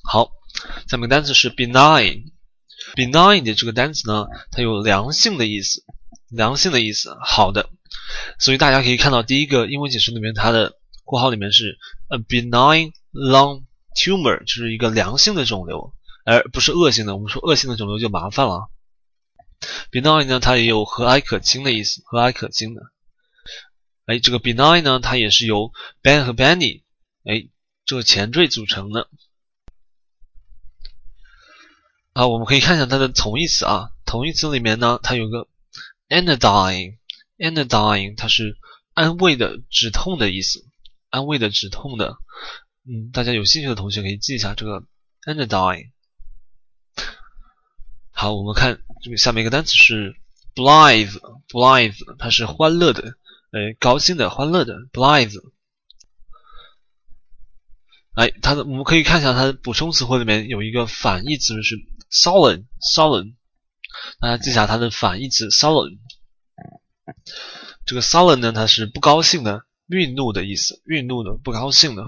[0.04, 0.32] 好，
[0.88, 2.32] 下面单词是 benign。
[2.96, 5.84] Benign 的这个单词呢，它有良性的意思，
[6.30, 7.70] 良性的意思，好的。
[8.40, 10.74] 所以大家可以看到第一个英文解释里面，它的
[11.04, 11.78] 括号里面是
[12.10, 13.64] a benign lung
[13.96, 15.94] tumor，就是一个良性的肿瘤，
[16.26, 17.16] 而不是恶性的。
[17.16, 18.70] 我们说恶性的肿瘤就麻烦了。
[19.92, 22.82] benign 呢，它也有和蔼可亲的意思，和蔼可亲的。
[24.06, 26.84] 哎，这个 benign 呢，它也是由 Ben 和 Benny
[27.24, 27.48] 哎
[27.86, 29.08] 这个前缀组成的。
[32.22, 35.48] 啊，我们可以看一下它的同义词啊，同义词里面呢，它有个
[36.08, 38.60] anodyne，anodyne 它是
[38.94, 40.64] 安慰的、止痛的意思，
[41.10, 42.18] 安慰的、止痛的。
[42.86, 44.84] 嗯，大家有兴趣的同学可以记一下这个
[45.26, 45.90] anodyne。
[48.12, 50.16] 好，我们看这个下面一个单词是
[50.54, 53.16] blithe，blithe 它是欢乐的，
[53.50, 55.42] 呃，高兴的、欢乐的 blithe。
[58.14, 61.78] 哎，它的我们可以看一下它的补充词汇里面有一个反义词是。
[62.12, 63.36] sullen，sullen，
[64.20, 66.00] 大家记下它的反义词 sullen。
[67.86, 72.08] 这个 sullen 呢，它是不高兴的、愠怒的意思，愠怒的、不高兴的。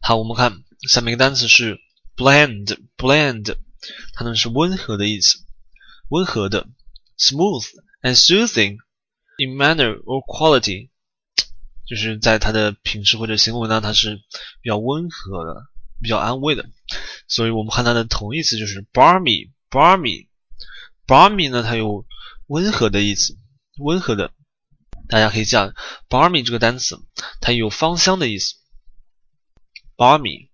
[0.00, 1.78] 好，我们看下面一个单词是
[2.16, 3.56] bland，bland，
[4.12, 5.38] 它呢是温和的意思，
[6.08, 6.68] 温和的
[7.16, 7.64] ，smooth
[8.02, 8.78] and soothing
[9.38, 10.90] in manner or quality。
[11.86, 14.16] 就是在他的品质或者行为呢，它是
[14.62, 15.66] 比较温和的，
[16.00, 16.64] 比较安慰的，
[17.28, 22.06] 所以我们看它的同义词就是 balmy，balmy，balmy 呢，它有
[22.46, 23.36] 温和的意思，
[23.78, 24.30] 温和的，
[25.08, 25.74] 大家可以记下
[26.08, 26.98] balmy 这个单词，
[27.40, 28.54] 它有芳香的意思
[29.96, 30.48] ，balmy。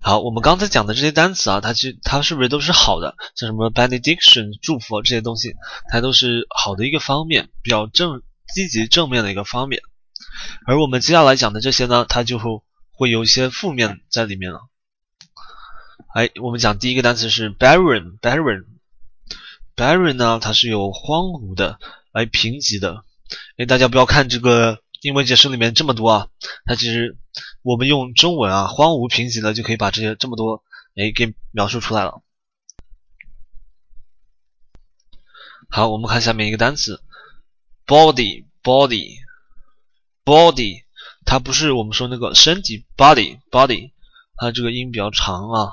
[0.00, 3.16] 好，我们刚才讲的这些单词啊，它其实它是不是都是好的？
[3.34, 5.56] 像什么 benediction 祝福这些东西，
[5.90, 8.22] 它都是好的一个方面，比较正。
[8.54, 9.82] 积极正面的一个方面，
[10.66, 14.60] 而我们接下来讲的这些呢，它就会会有一些负面在里面了。
[16.14, 21.78] 哎，我们讲第一个单词是 barren，barren，barren 呢，它是有荒芜的，
[22.12, 23.04] 哎，贫瘠的。
[23.58, 26.28] 哎，大家不要看这个英文解释里面这么多啊，
[26.64, 27.18] 它其实
[27.62, 30.64] 我们用中文啊，荒芜贫瘠的就可以把这些这么多
[30.96, 32.22] 哎给描述出来了。
[35.68, 37.02] 好，我们看下面一个单词。
[37.88, 39.16] Body body
[40.24, 40.84] body，
[41.24, 43.92] 它不是我们说那个身体 body body，
[44.36, 45.72] 它这个音比较长啊。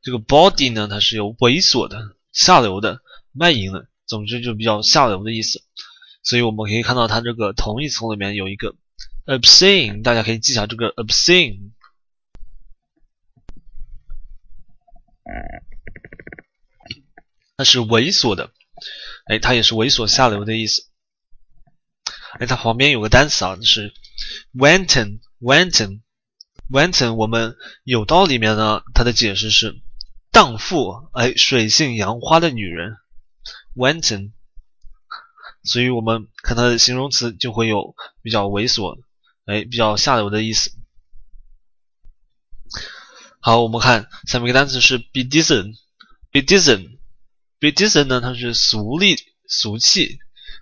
[0.00, 5.62] 这个 body 呢，它是有猥琐的、下流的、卖淫的，总之就比较下流的意思。
[6.22, 8.74] 所以我们可以看到它这个同义词里面有一个
[9.26, 11.72] obscene，大家可以记下这个 obscene，
[17.56, 18.50] 它是猥琐的。
[19.26, 20.86] 哎，它也是猥琐下流的意思。
[22.38, 23.92] 哎，它旁边有个单词啊，是
[24.54, 27.14] wanton，wanton，wanton。
[27.14, 29.80] 我们有道里面呢，它的解释是
[30.30, 32.96] 荡妇，哎，水性杨花的女人
[33.74, 34.32] ，wanton。
[35.64, 39.00] 所以我们看它的形容词就会有比较猥琐，
[39.44, 40.72] 哎，比较下流的意思。
[43.40, 46.97] 好，我们看下面一个单词是 bedizen，bedizen
[47.60, 49.16] bdisn 呢它是俗丽
[49.46, 50.18] 俗气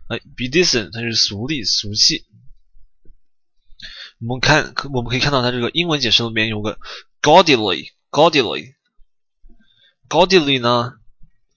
[0.08, 2.26] 哎 bdisn 它是俗丽俗气。
[4.18, 6.78] 我们看我们可以看到它这个英文解释里面有个
[7.20, 8.74] gaudily gaudily
[10.08, 10.94] gaudily 呢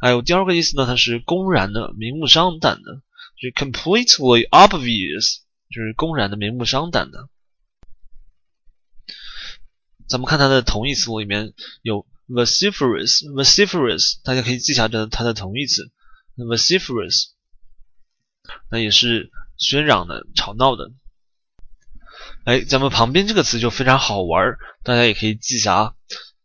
[0.00, 3.02] 还有第二个意思呢，它是公然的、明目张胆的，
[3.34, 7.28] 就是 completely obvious，就是公然的、明目张胆的。
[10.08, 15.90] 咱们看它的同义词里面有 vociferous，vociferous，大家可以记下这它的同义词
[16.36, 17.30] vociferous，
[18.70, 20.90] 那也是喧嚷的、吵闹的。
[22.44, 25.94] 哎，咱们旁边这个词就非常好玩，大家也可以记下啊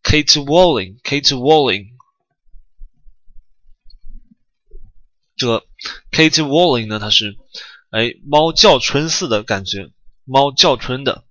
[0.03, 1.93] ，caterwauling，caterwauling。
[5.35, 5.65] 这个
[6.11, 7.37] caterwauling 呢，它是
[7.91, 9.91] 哎猫叫春似的感觉，
[10.25, 11.23] 猫叫春的。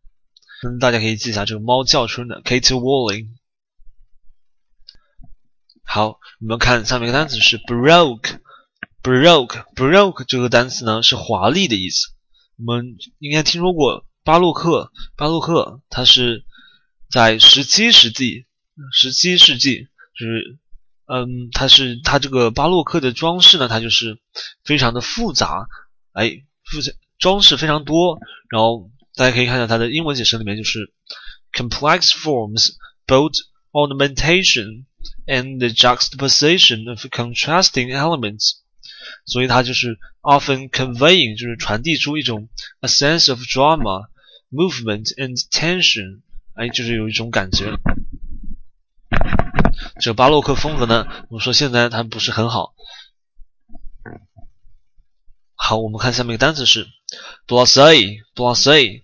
[0.65, 3.29] 嗯，大家可以记一下这个猫叫春的 caterwauling。
[5.83, 12.09] 好，我们看下面一个单词是 baroque，baroque，baroque 这个单词呢是华丽的意思。
[12.59, 16.45] 我们应该听说过巴洛克，巴洛克它是
[17.11, 18.47] 在十七世纪，
[18.93, 20.59] 十七世纪就是。
[21.05, 24.19] 嗯，它是它这个巴洛克的装饰呢，它就是
[24.65, 25.67] 非常的复杂，
[26.13, 28.19] 哎，复杂装饰非常多。
[28.49, 30.93] 然后大家可以看一下它的英文解释里面就是
[31.53, 32.71] complex forms,
[33.07, 33.35] both
[33.73, 34.87] ornamentation
[35.27, 38.59] and the juxtaposition of contrasting elements。
[39.27, 42.49] 所以它就是 often conveying，就是传递出一种
[42.81, 44.09] a sense of drama,
[44.51, 46.23] movement and tension，
[46.55, 47.79] 哎，就是有一种感觉。
[50.01, 52.75] 这个巴洛克风格呢，我们说现在它不是很好。
[55.55, 56.89] 好，我们看下面一个单词是
[57.47, 59.03] Blase，blase，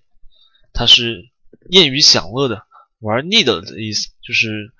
[0.72, 1.30] 它是
[1.70, 2.62] 厌于享乐的、
[3.00, 4.72] 玩腻的的意思，就是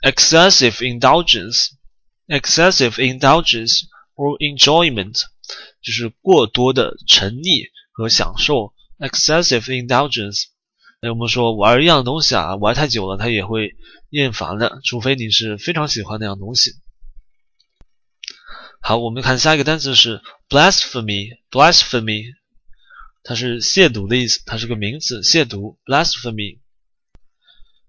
[0.00, 3.82] excessive indulgence，excessive indulgence
[4.14, 5.22] or enjoyment，
[5.82, 10.44] 就是过多的沉溺和享受，excessive indulgence。
[11.00, 13.76] 哎，我们说玩一样东西啊，玩太久了，它也会
[14.08, 16.72] 厌烦的，除非你是非常喜欢那样东西。
[18.80, 22.24] 好，我们看下一个单词是 blasphemy，blasphemy，
[23.24, 26.60] 它是亵渎的意思，它是个名词，亵渎 blasphemy。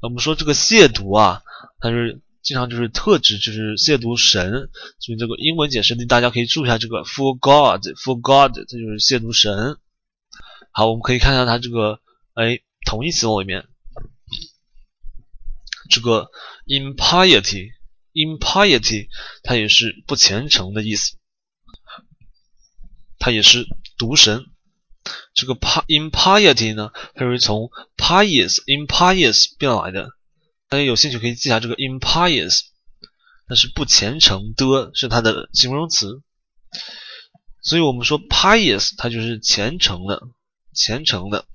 [0.01, 1.43] 我们说这个亵渎啊，
[1.79, 9.77] 它是经常就是特指就是亵渎神，所以这个英文解释大家可以注意一下这个 for God，for God，这就是亵渎神。
[10.71, 12.01] 好，我们可以看一下它这个，
[12.33, 12.61] 哎。
[12.87, 13.67] 同义词里面，
[15.89, 16.29] 这个
[16.67, 19.07] impiety，impiety，
[19.41, 21.17] 它也是不虔诚的意思，
[23.17, 23.65] 它也是
[23.97, 24.45] 毒神。
[25.33, 30.09] 这个 impiety 呢，它是从 pious，impious 变来的。
[30.67, 32.61] 大家有兴趣可以记下这个 impious，
[33.47, 36.21] 那是不虔诚的，是它的形容词。
[37.61, 40.23] 所以我们说 pious，它就是虔诚的，
[40.73, 41.45] 虔诚的。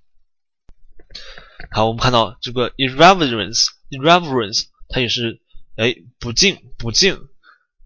[1.72, 5.40] 好，我们看到这个 irreverence，irreverence，它也是
[5.76, 7.28] 哎不敬不敬。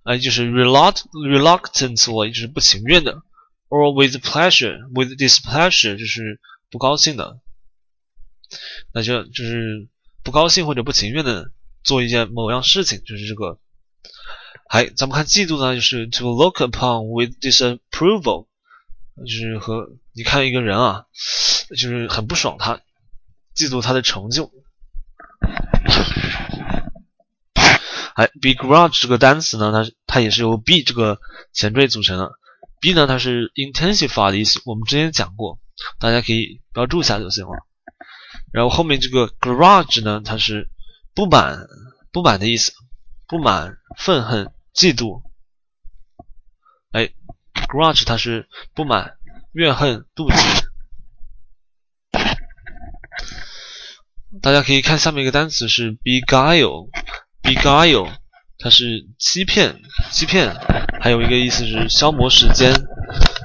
[0.04, 3.22] 哎，就是 reluct reluctantly 就是不情愿的
[3.68, 7.40] ，or with pleasure with displeasure 就是不高兴的，
[8.94, 9.90] 那就就是
[10.24, 11.52] 不高兴或者不情愿的
[11.84, 13.60] 做一件某样事情，就是这个。
[14.72, 18.46] 还咱们看嫉妒呢，就是 to look upon with disapproval，
[19.18, 21.06] 就是和你看一个人啊，
[21.70, 22.80] 就是很不爽他，
[23.56, 24.52] 嫉妒他的成就。
[28.14, 31.20] 哎，begrudge 这个单词呢，它它也是由 be 这个
[31.52, 32.32] 前缀组成的。
[32.80, 35.58] be 呢，它是 intensify 的意思，我们之前讲过，
[36.00, 37.66] 大家可以标注一下就行了。
[38.54, 40.70] 然后后面这个 grudge 呢，它是
[41.16, 41.66] 不满
[42.12, 42.72] 不满的意思，
[43.28, 44.54] 不满、愤恨。
[44.80, 45.22] 嫉妒，
[46.94, 47.10] 哎
[47.68, 49.18] ，grudge 它是不满、
[49.52, 50.42] 怨恨、妒忌。
[54.42, 58.10] 大家可以看下面一个单词是 beguile，beguile
[58.58, 60.56] 它是欺骗、欺骗，
[61.02, 62.74] 还有一个意思是消磨时间。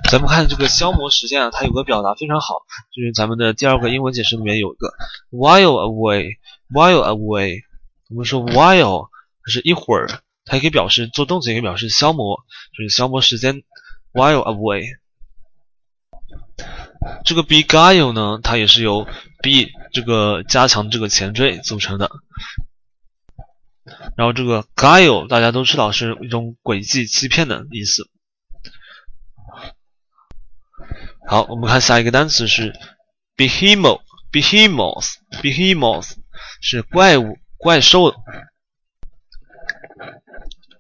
[0.09, 2.61] 咱们看这个消磨时间啊，它有个表达非常好，
[2.95, 4.95] 就是咱们的第二个英文解释里面有一个
[5.33, 7.63] while away，while away，
[8.11, 9.09] 我们说 while
[9.45, 10.21] 它是一会儿。
[10.45, 12.45] 它也可以表示做动词，也可以表示消磨，
[12.77, 13.63] 就是消磨时间。
[14.13, 14.85] while away，
[17.25, 19.05] 这个 beguile 呢，它也是由
[19.43, 22.11] be 这个加强这个前缀组成的。
[24.17, 28.09] 然后这个 guile 大家都知道是一种诡计、欺骗的意思。
[31.27, 32.73] 好，我们看下一个单词是
[33.37, 36.13] behemoth，behemoth，behemoth
[36.61, 38.15] 是怪物、怪兽。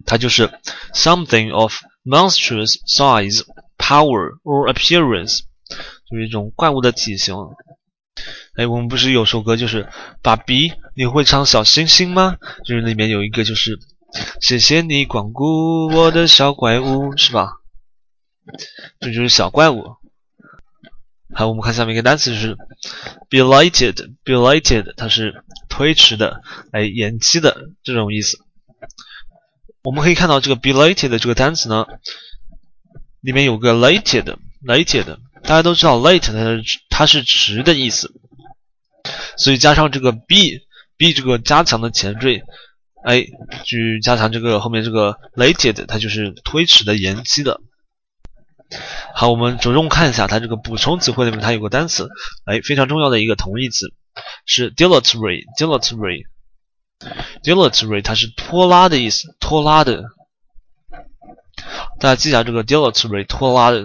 [0.07, 0.50] 它就是
[0.92, 1.74] something of
[2.05, 3.42] monstrous size,
[3.78, 5.40] power or appearance，
[6.11, 7.34] 就是一种怪物的体型。
[8.57, 9.88] 哎，我们不是有首歌就是
[10.22, 12.36] 爸比，你会唱小星星吗？
[12.64, 13.78] 就是里面有一个就是
[14.40, 17.48] 谢谢你光顾我的小怪物，是吧？
[19.00, 19.96] 这就是小怪物。
[21.34, 22.57] 好，我们看下面一个单词是
[23.28, 28.38] belated，belated，它是推迟的，哎，延期的这种意思。
[29.85, 31.85] 我们可以看到这个 belated 的这个单词呢，
[33.20, 38.11] 里面有个 lated，lated，大家都知道 late 它是它是迟的意思，
[39.37, 42.45] 所以加上这个 be，be 这个加强的前缀，
[43.05, 43.26] 哎，
[43.64, 47.61] 去加强这个后面这个 lated，它就是推迟的、延期的。
[49.14, 52.09] 好，我们着重看一下它这个补充词汇里面，它有个单词，
[52.47, 53.93] 哎，非常重要的一个同义词
[54.47, 56.24] 是 dilatory，dilatory。
[57.42, 60.05] Dilatory 它是拖拉的意思，拖拉的。
[62.01, 63.84] 大家记下这个 dilatory 拖拉的，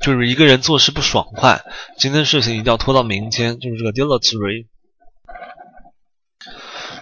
[0.00, 1.64] 就是一个人做事不爽快，
[1.98, 4.66] 今天事情一定要拖到明天，就是这个 dilatory。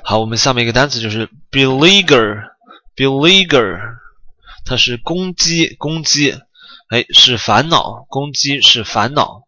[0.03, 3.97] 好，我们下面一个单词就是 beleaguer，beleaguer
[4.65, 6.41] 它是攻击，攻击，
[6.89, 9.45] 哎，是烦恼，攻击是烦恼。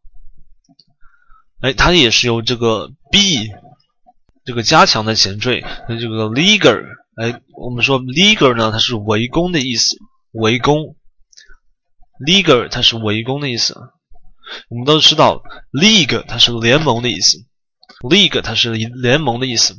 [1.65, 3.49] 哎，它也是由这个 “b”
[4.45, 6.85] 这个加强的前缀，那这个 leaguer，
[7.17, 9.97] 哎，我们说 leaguer 呢，它是围攻的意思，
[10.33, 10.95] 围攻。
[12.21, 13.75] leaguer 它是围攻的意思。
[14.69, 15.43] 我们都知道
[15.73, 17.39] league 它是联盟的意思
[18.03, 19.75] ，league 它是联盟的意思。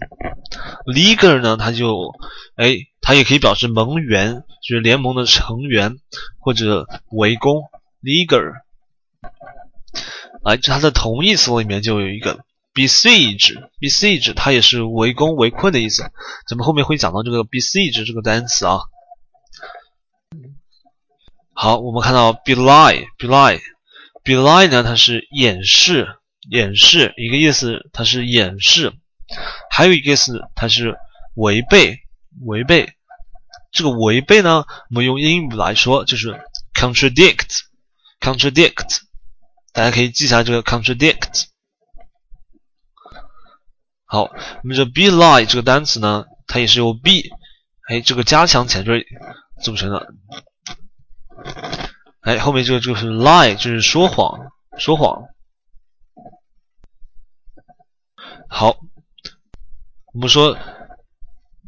[0.87, 2.15] leaguer 呢，它就
[2.55, 5.97] 哎，它也可以表示盟员，就是联盟的成员
[6.39, 7.61] 或者围攻
[8.01, 8.64] leaguer。
[10.45, 16.03] 哎，它的同义词里面就有一个 besiege，besiege 它也是围攻、围困的意思。
[16.47, 18.81] 咱们后面会讲到这个 besiege 这个单词啊。
[21.53, 26.15] 好，我们看到 belie，belie，belie 呢，它是掩饰、
[26.47, 28.91] 掩饰一个意思，它是掩饰；
[29.71, 30.95] 还有一个意思，它是
[31.33, 32.01] 违背、
[32.45, 32.93] 违背。
[33.71, 36.39] 这个违背呢，我们用英语来说就是
[36.75, 39.04] contradict，contradict。
[39.75, 41.47] 大家可以记下这个 contradict。
[44.05, 44.31] 好，
[44.63, 47.29] 那么这 belie 这个单词呢，它也是由 be
[47.89, 49.05] 哎这个加强前缀
[49.61, 50.13] 组成的。
[52.21, 54.39] 哎，后面这个就是 lie，就是说谎，
[54.77, 55.23] 说谎。
[58.47, 58.77] 好，
[60.13, 60.57] 我们说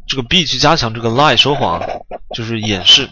[0.07, 1.81] 这个 be 去加强这个 lie 说谎，
[2.33, 3.09] 就是掩饰。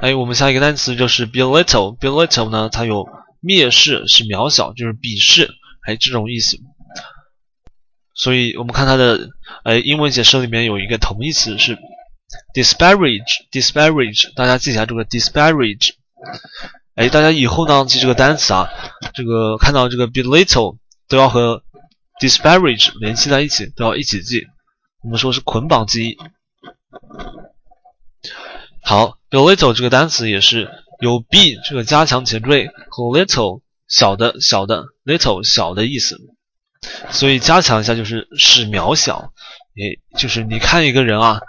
[0.00, 1.98] 哎，我们下一个单词就是 belittle。
[1.98, 3.06] belittle 呢，它有
[3.42, 5.54] 蔑视、是渺小，就是鄙视，
[5.86, 6.58] 哎，这种意思。
[8.14, 9.30] 所以我们看它的，
[9.64, 11.78] 呃，英文解释里面有一个同义词是
[12.54, 13.48] disparage。
[13.50, 15.92] disparage，大家记一下这个 disparage。
[16.94, 18.68] 哎，大家以后呢记这个单词啊，
[19.14, 20.76] 这个看到这个 belittle
[21.08, 21.62] 都要和
[22.20, 24.46] disparage 联系在一起，都要一起记。
[25.02, 26.18] 我们说是捆绑记忆。
[28.88, 30.70] 好，belittle 这个单词也是
[31.00, 36.20] 有 be 这个加强前缀和 little 小的小的 little 小的意思，
[37.10, 39.32] 所以加强一下就是使渺小，
[39.74, 41.40] 也就是你看一个人啊，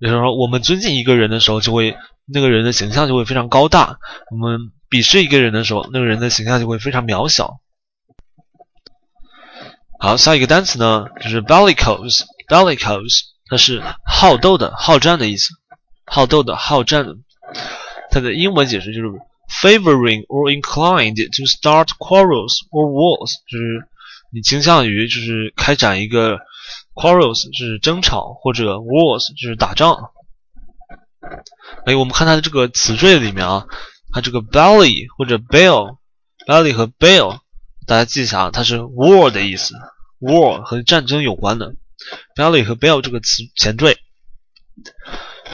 [0.00, 1.96] 比如说我们尊敬一个人的时候，就会
[2.26, 3.98] 那个人的形象就会非常高大；
[4.32, 7.60] 我们鄙视一个人的时候，那个人的形象就会非常渺小。
[10.00, 15.50] 好，下一个单词呢就是 bellicose，bellicose 它是好斗的、好战的意思，
[16.04, 17.16] 好斗的、好战的。
[18.10, 19.08] 它的英文解释就是
[19.62, 23.88] favoring or inclined to start quarrels or wars，就是
[24.32, 26.38] 你倾向于就是开展一个
[26.94, 30.10] quarrels，就是争吵或者 wars，就是打仗。
[31.86, 33.66] 哎，我们看它的这个词缀里面啊。
[34.12, 37.40] 它这个 belly 或者 bell，belly 和 bell，
[37.84, 39.74] 大家记一下啊，它是 war 的意思
[40.20, 41.74] ，war 和战争有关的。
[42.36, 43.98] belly 和 bell 这个词前缀。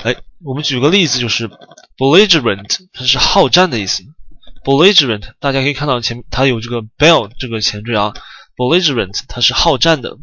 [0.04, 1.50] 哎，我们举个例子，就是
[1.96, 4.02] belligerent，它是好战的意思。
[4.64, 8.12] belligerent，大家可以看到前它有这个 bell 这个前缀啊
[8.56, 10.16] ，belligerent 它是好战的。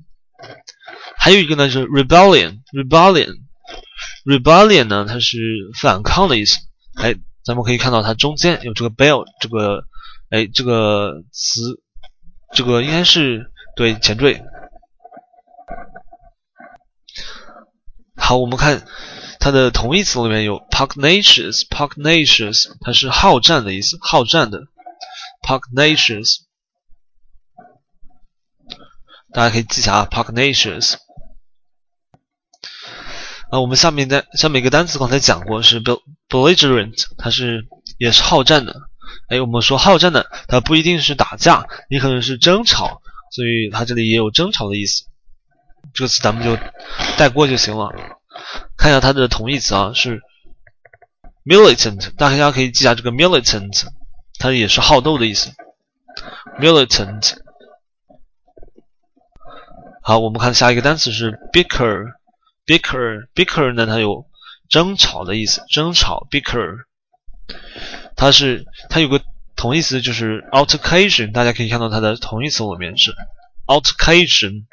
[1.18, 5.38] 还有一个呢，就是 rebellion，rebellion，rebellion 呢，它是
[5.80, 6.60] 反抗的意思。
[6.96, 7.16] 哎。
[7.46, 9.86] 咱们可以看到它中间有这个 bell 这个，
[10.30, 11.80] 哎，这个词，
[12.52, 14.44] 这个应该是对前缀。
[18.18, 18.86] 好，我们看
[19.40, 24.62] 它的同义词里面有 pugnacious，pugnacious 它是好战的意思，好战的
[25.42, 26.42] pugnacious，
[29.32, 30.96] 大家可以记下啊，pugnacious。
[33.50, 35.82] 啊，我们下面的下面一个单词刚才讲过是
[36.28, 37.66] belligerent，它是
[37.98, 38.76] 也是好战的。
[39.30, 45.06] 哎，我们说好战的，它不一定是打架，也可能是争吵，所以它这里也有争吵的意思。
[45.94, 46.58] 这个词咱们就
[47.18, 48.17] 带过就行了。
[48.78, 50.22] 看一下它的同义词啊，是
[51.46, 53.88] militant，大家可以记下这个 militant，
[54.40, 55.52] 它也是好斗的意思。
[56.60, 57.38] militant。
[60.02, 62.14] 好，我们看下一个单词是 bicker。
[62.66, 64.26] bicker bicker 呢，它有
[64.70, 66.80] 争吵的意思，争吵 bicker，
[68.18, 69.22] 它是它有个
[69.56, 73.16] 同义词就是 altercation，大家可以看到它的同义词里面是
[73.68, 74.66] altercation，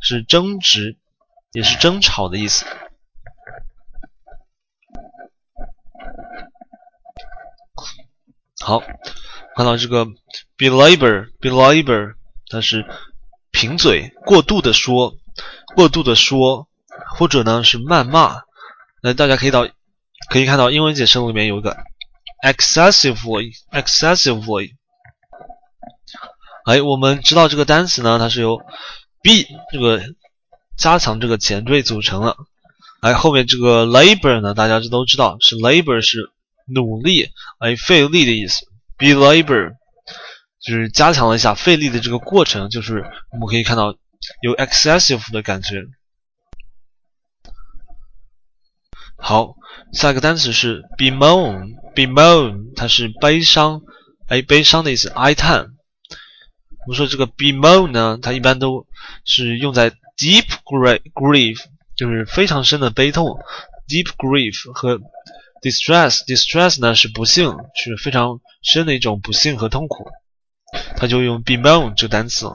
[0.00, 0.96] 是争执，
[1.52, 2.64] 也是争吵的意思。
[8.62, 8.80] 好，
[9.56, 10.06] 看到这个
[10.56, 12.14] belabor belabor，
[12.48, 12.86] 它是
[13.50, 15.16] 贫嘴，过度的说，
[15.74, 16.68] 过度的说。
[17.16, 18.42] 或者呢是谩骂，
[19.02, 19.66] 那大家可以到
[20.28, 21.76] 可以看到英文解释里面有一个
[22.44, 24.72] excessively，excessively。
[26.64, 28.58] 哎，我们知道这个单词呢，它是由
[29.22, 30.02] be 这个
[30.76, 32.36] 加强这个前缀组成了。
[33.00, 36.30] 哎，后面这个 labor 呢，大家这都知道是 labor 是
[36.74, 38.66] 努力哎费力的意思
[38.96, 39.74] ，be labor
[40.60, 43.96] 就是加强了一下费力的这个过程，就是我们可以看到
[44.42, 45.82] 有 excessive 的感觉。
[49.16, 49.54] 好，
[49.92, 53.82] 下一个单词是 bemoan，bemoan 它是悲伤，
[54.26, 55.66] 哎，悲伤的意思，哀叹。
[56.84, 58.86] 我们说这个 bemoan 呢，它一般都
[59.24, 61.60] 是用在 deep grief，
[61.96, 63.38] 就是非常深的悲痛
[63.86, 65.00] ，deep grief 和
[65.62, 70.10] distress，distress 呢是不幸，是非常深的一种不幸和痛苦，
[70.96, 72.46] 它就用 bemoan 这个单词。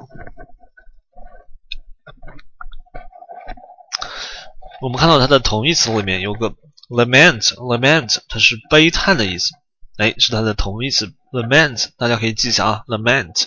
[4.81, 6.53] 我们看到它的同义词里面有个
[6.89, 9.55] lament，lament 它是悲叹的意思，
[9.97, 13.45] 哎，是它的同义词 lament，大家可以记一下啊，lament。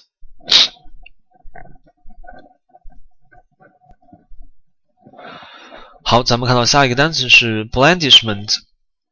[6.02, 8.52] 好，咱们看到下一个单词是 blandishment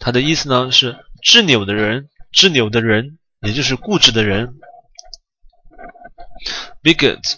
[0.00, 4.56] 它的意思呢是执拗的人，执拗的人，也就是固执的人。
[6.82, 7.36] bigot。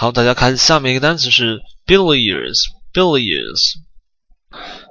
[0.00, 3.72] 好，大家看下面一个单词是 bilious，bilious。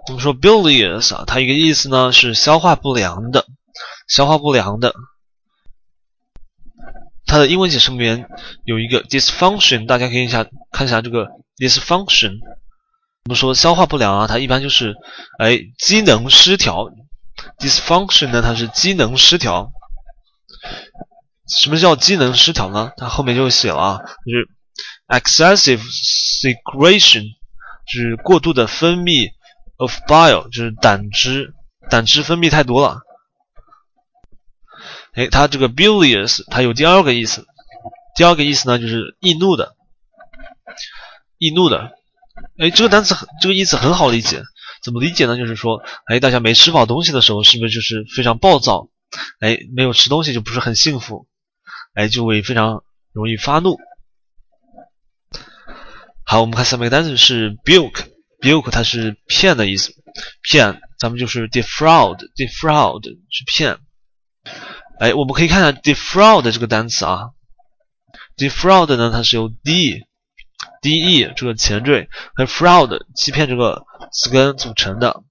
[0.10, 3.45] 我们说 bilious 啊，它一个意思呢是消化不良的，
[4.10, 4.93] 消化不良的。
[7.26, 8.28] 它的英文解释里面
[8.66, 12.39] 有一个 dysfunction，大家可以一下看一下这个 dysfunction。
[13.24, 14.93] 我们说消化不良啊，它一般就是
[15.39, 16.89] 哎机能失调。
[17.60, 19.72] dysfunction 呢，它是机能失调。
[21.47, 22.91] 什么叫机能失调呢？
[22.97, 24.49] 它后面就写了啊，就是
[25.08, 27.34] excessive secretion，
[27.86, 29.32] 就是过度的分泌。
[29.80, 31.53] of bile 就是胆汁，
[31.88, 33.01] 胆汁分泌太多了。
[35.14, 37.45] 哎，它这个 bilious 它有第二个意思，
[38.16, 39.76] 第二个意思呢就是易怒的，
[41.38, 41.91] 易怒的。
[42.58, 44.41] 哎，这个单词这个意思很好理解，
[44.82, 45.38] 怎么理解呢？
[45.38, 48.89] 就是说，哎，大家没吃饱东西的时候，是不是就是非常暴躁？
[49.39, 51.28] 哎，没有吃东西就不是很幸福，
[51.93, 53.78] 哎，就会非常容易发怒。
[56.30, 58.05] 好，我们看下面一个单词是 bilk。
[58.41, 59.93] bilk 它是骗的意思，
[60.41, 63.78] 骗，咱们就是 defraud，defraud 是骗。
[64.99, 67.30] 哎，我们可以看一下 defraud 这个单词啊
[68.36, 75.23] ，defraud 呢它是由 d，d-e 这个前缀和 fraud 欺骗这个词根组成的。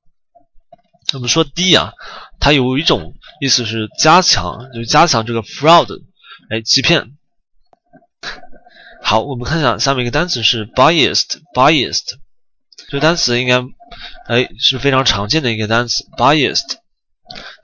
[1.12, 1.92] 我们说 d 啊，
[2.40, 6.02] 它有一种意思是加强，就是加强这个 fraud，
[6.48, 7.18] 哎，欺骗。
[9.08, 12.16] 好，我们看一下下面一个单词是 biased，biased。
[12.88, 13.62] 这个单词应该，
[14.26, 16.78] 哎，是非常常见的一个单词，biased，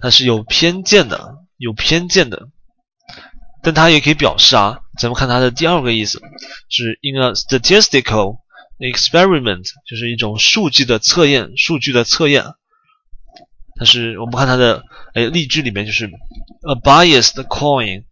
[0.00, 2.46] 它是有偏见的，有偏见的，
[3.60, 6.20] 但它也可以表示啊，咱们看它的第二个意思，
[6.68, 8.36] 是 in a statistical
[8.78, 12.44] experiment，就是一种数据的测验，数据的测验。
[13.74, 14.84] 它是我们看它的
[15.14, 18.04] 哎例句里面就是 a biased coin，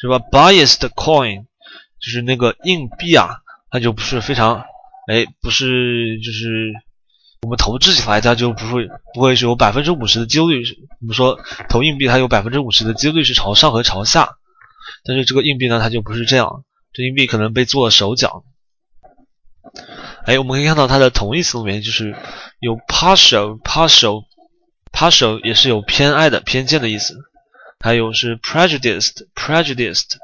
[0.00, 1.46] 是吧？biased coin
[2.00, 3.36] 就是那个硬币啊，
[3.70, 4.64] 它就不是非常。
[5.08, 6.72] 哎，不是，就是
[7.42, 10.62] 我们投掷起来，它就不会不会是有百分之五十的几率。
[11.00, 14.36] 我们说投硬币，它有百分之五十的几率是朝上和朝下，
[15.04, 16.62] 但是这个硬币呢，它就不是这样。
[16.92, 18.44] 这硬币可能被做了手脚。
[20.26, 22.14] 哎，我们可以看到它的同义词里面就是
[22.60, 27.16] 有 partial，partial，partial 也是有偏爱的、偏见的意思。
[27.80, 30.18] 还有是 prejudiced，prejudiced，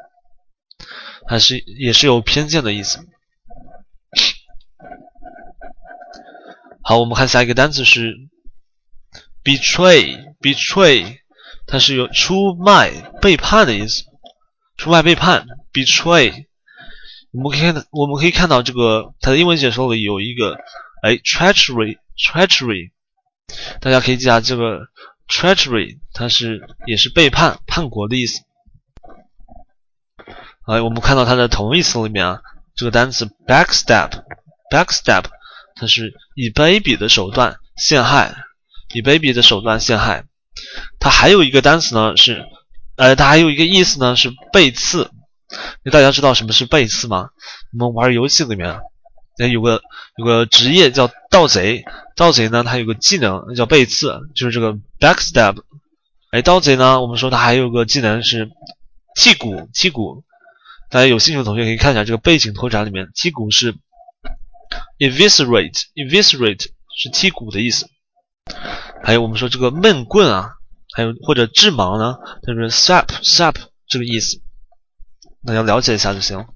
[1.26, 3.06] 还是也是有偏见的意思。
[6.82, 8.14] 好，我们看下一个单词是
[9.42, 11.18] betray，betray，
[11.66, 12.90] 它是有出卖、
[13.22, 14.04] 背叛的意思。
[14.76, 16.46] 出卖、背叛，betray。
[17.32, 20.58] 我们可以看，我们可以看到这个它的英文解说里有一个，
[21.02, 22.92] 哎，treachery，treachery。
[23.80, 24.88] 大家可以记下这个
[25.28, 28.42] treachery，它是也是背叛、叛国的意思。
[30.66, 32.40] 哎，我们看到它的同义词里面啊，
[32.74, 35.24] 这个单词 backstab，backstab。
[35.76, 38.32] 它是以卑鄙的手段陷害，
[38.94, 40.24] 以卑鄙的手段陷害。
[41.00, 42.46] 它还有一个单词呢，是，
[42.96, 45.10] 呃，它还有一个意思呢，是背刺。
[45.82, 47.30] 那大家知道什么是背刺吗？
[47.72, 48.78] 我们玩游戏里面，
[49.36, 49.82] 那有个
[50.16, 51.84] 有个职业叫盗贼，
[52.14, 55.58] 盗贼呢，他有个技能叫背刺，就是这个 backstab。
[56.30, 58.48] 哎，盗贼呢，我们说他还有个技能是
[59.18, 60.22] 剔骨，剔骨。
[60.94, 63.74] 大家有兴趣的同学可以看一下这个背景拓展里面，剔骨是。
[65.00, 66.66] eviscerate，eviscerate
[66.96, 67.88] 是剔骨的意思。
[69.02, 70.52] 还有我们说这个闷棍啊，
[70.94, 73.56] 还有或者致盲呢，就是 sap，sap
[73.88, 74.40] 这个意思。
[75.44, 76.46] 大家了解一下就行。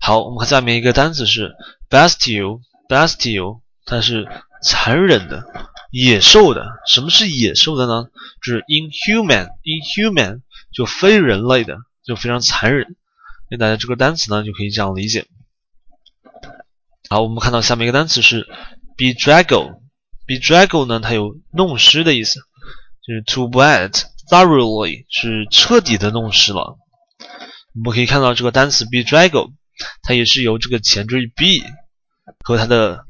[0.00, 1.54] 好，我们看下面一个单词是
[1.88, 4.26] bestial，bestial 它是
[4.64, 5.44] 残忍的、
[5.92, 6.66] 野兽的。
[6.88, 8.08] 什么是野兽的呢？
[8.42, 10.40] 就是 inhuman，inhuman
[10.78, 12.94] 就非人类的，就非常残忍。
[13.50, 15.26] 那大家这个单词呢，就可以这样理解。
[17.10, 18.46] 好，我们看到下面一个单词是
[18.96, 19.80] bedraggle。
[20.24, 22.38] bedraggle 呢，它有弄湿的意思，
[23.04, 26.78] 就是 to wet thoroughly 是彻底的弄湿了。
[27.74, 29.50] 我们可以看到这个单词 bedraggle，
[30.02, 31.66] 它也是由这个前缀 be
[32.44, 33.04] 和它的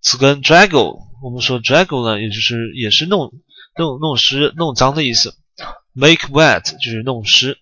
[0.00, 1.00] 词根 draggle。
[1.22, 3.30] 我们说 draggle 呢，也就是也是弄
[3.76, 5.36] 弄弄湿、弄脏的意思。
[5.92, 7.58] Make wet 就是弄湿。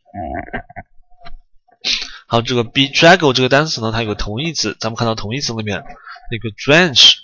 [2.27, 5.83] 好，这个 bedraggle 这个单词呢，它有个同义词，咱们看到同义词里面
[6.31, 7.15] 那个 drench，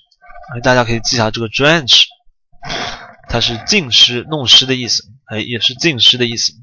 [0.55, 2.05] 哎，大家可以记下这个 drench，
[3.29, 6.55] 它是浸湿、弄湿的意思，哎，也是浸湿的意思。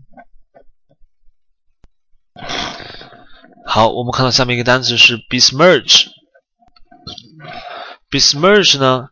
[3.63, 6.07] 好，我们看到下面一个单词是 besmirch。
[8.09, 9.09] besmirch 呢，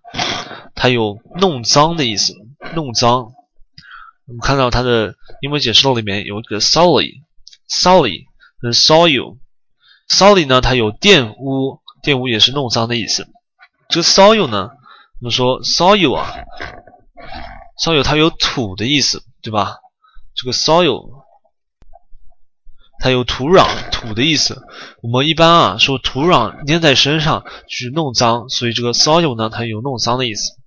[0.74, 2.34] 它有弄脏的意思，
[2.74, 3.34] 弄脏。
[4.30, 8.26] 我们看到它的英文解释录里面有一个 sully，sully
[8.62, 13.28] 跟 soil，sully 呢它有玷污，玷污也是弄脏的意思。
[13.90, 14.70] 这个 soil 呢，
[15.20, 16.32] 我们说 soil 啊
[17.84, 19.78] ，soil 它有土的意思，对吧？
[20.36, 21.24] 这个 soil
[23.00, 24.62] 它有土壤、土的意思。
[25.02, 30.59] 我们一般啊说土壤粘在身上去弄脏，所以这个 soil 呢它有弄脏的意思。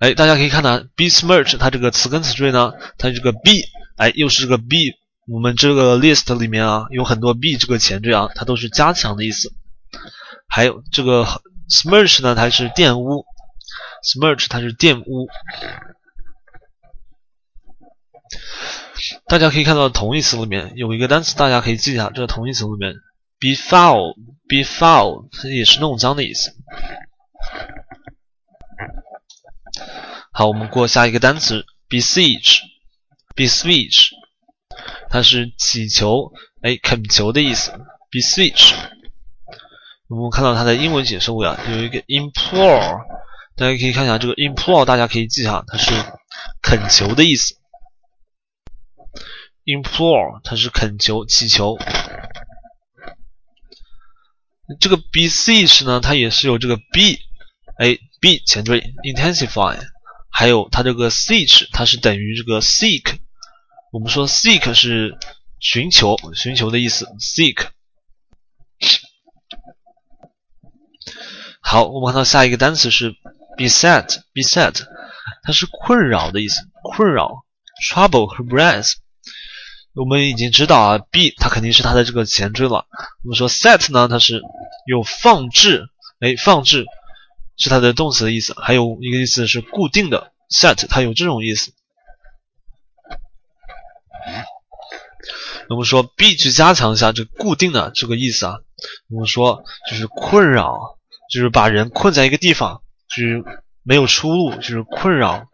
[0.00, 4.96] 哎，大家可以看到，besmirch 它这个词根词缀呢，它这个 be，哎，又是这个 be。
[5.28, 9.52] 我们这个 list 里面啊，有很多 be 这个前缀啊，它都是加强的意思。
[10.48, 11.26] 还有这个
[11.68, 13.26] smirch 呢，它是玷污
[14.02, 15.28] ，smirch 它是玷污。
[19.26, 22.94] 大家可以看到同义词里面有一个单词，大家可以记一下，这个同义词里面
[23.38, 26.52] be foul，be foul 它也是弄脏的意思。
[30.32, 34.08] 好，我们过下一个单词，beseech，beseech，
[35.08, 37.72] 它是乞求，哎，恳求的意思。
[38.10, 38.74] beseech，
[40.08, 43.04] 我们看到它的英文解释物呀，有一个 implore，
[43.56, 45.92] 大家可以看一下这个 implore，大家可以记下，它是
[46.62, 47.54] 恳求的意思。
[49.64, 51.78] implore，它是恳求、祈求。
[54.80, 57.18] 这个 beseech 呢，它也是有这个 be，
[57.78, 59.78] 哎 B 前缀 intensify。
[60.30, 63.18] 还有它这个 seek，它是等于这个 seek。
[63.92, 65.18] 我们说 seek 是
[65.58, 67.06] 寻求、寻求的意思。
[67.18, 67.68] seek。
[71.60, 73.14] 好，我们看到下一个单词是
[73.58, 74.86] beset，beset，
[75.42, 77.44] 它是困扰的意思，困扰。
[77.88, 78.94] trouble 和 breath。
[79.92, 82.86] 我们已经知道啊，be 它肯定是它的这个前缀了。
[83.24, 84.40] 我们说 set 呢，它是
[84.86, 85.88] 有放置，
[86.20, 86.86] 哎，放置。
[87.60, 91.72] 是它的动词的意思，还有一个意思是固定的，set，它有这种意思。
[95.68, 98.56] 我们说 be 去加强一下这固定的这个意思啊，
[99.08, 100.98] 我们说就是困扰，
[101.30, 103.44] 就是把人困在一个地方，就是
[103.84, 105.46] 没有出路，就是困扰。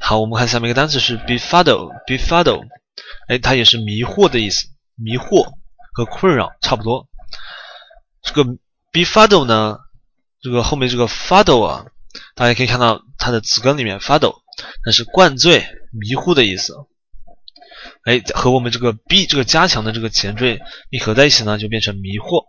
[0.00, 2.62] 好，我们看下面一个单词是 befuddle，befuddle，
[3.28, 5.52] 哎，它也是迷惑的意思，迷惑
[5.92, 7.08] 和困扰差不多。
[8.22, 8.44] 这个
[8.92, 9.78] befuddle 呢，
[10.40, 11.86] 这个后面这个 fuddle 啊，
[12.34, 14.40] 大家可以看到它的词根里面 fuddle，
[14.84, 16.74] 那是灌醉、迷糊的意思。
[18.04, 20.60] 哎，和我们这个 be 这个加强的这个前缀
[20.90, 22.44] 一合在一起呢，就变成迷惑。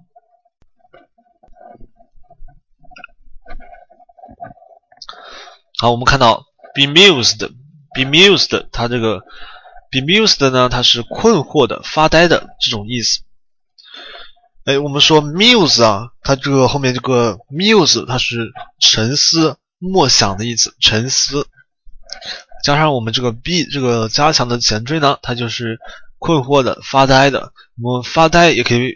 [5.77, 6.45] 好，我们看到
[6.75, 9.23] bemused，bemused，它这个
[9.89, 13.23] bemused 呢，它是困惑的、发呆的这种意思。
[14.71, 21.45] 哎，我们说 muse 啊，它这个后面这个 muse 它是沉思、默想的意思，沉思。
[22.63, 25.77] 加上我们这个 be 这个加强的前缀呢，它就是
[26.19, 27.51] 困惑的、发呆的。
[27.83, 28.93] 我们发呆也可以，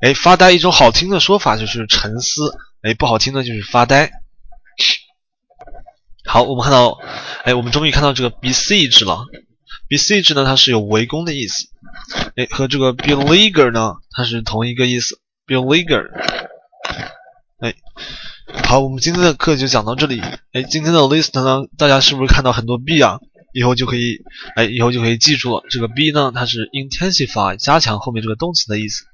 [0.00, 4.10] 哎，发呆一种好听的说法就是沉思，哎，不好听的就是发呆。
[6.24, 6.98] 好，我们看到，
[7.44, 9.26] 哎，我们终于看到这个 besiege 了。
[9.88, 11.68] Besiege 呢，它是有围攻的意思。
[12.36, 15.18] 哎，和这个 beleaguer 呢，它是同一个意思。
[15.46, 16.04] beleaguer，
[17.60, 17.74] 哎，
[18.64, 20.20] 好，我们今天的课就讲到这里。
[20.52, 23.18] 哎，今天的 list 呢，大家是不是看到很多 b 啊？
[23.54, 24.18] 以后就可以，
[24.56, 25.62] 哎，以后就可以记住了。
[25.70, 29.04] 这个 b 呢，它是 intensify，加强后面这个动词的意思。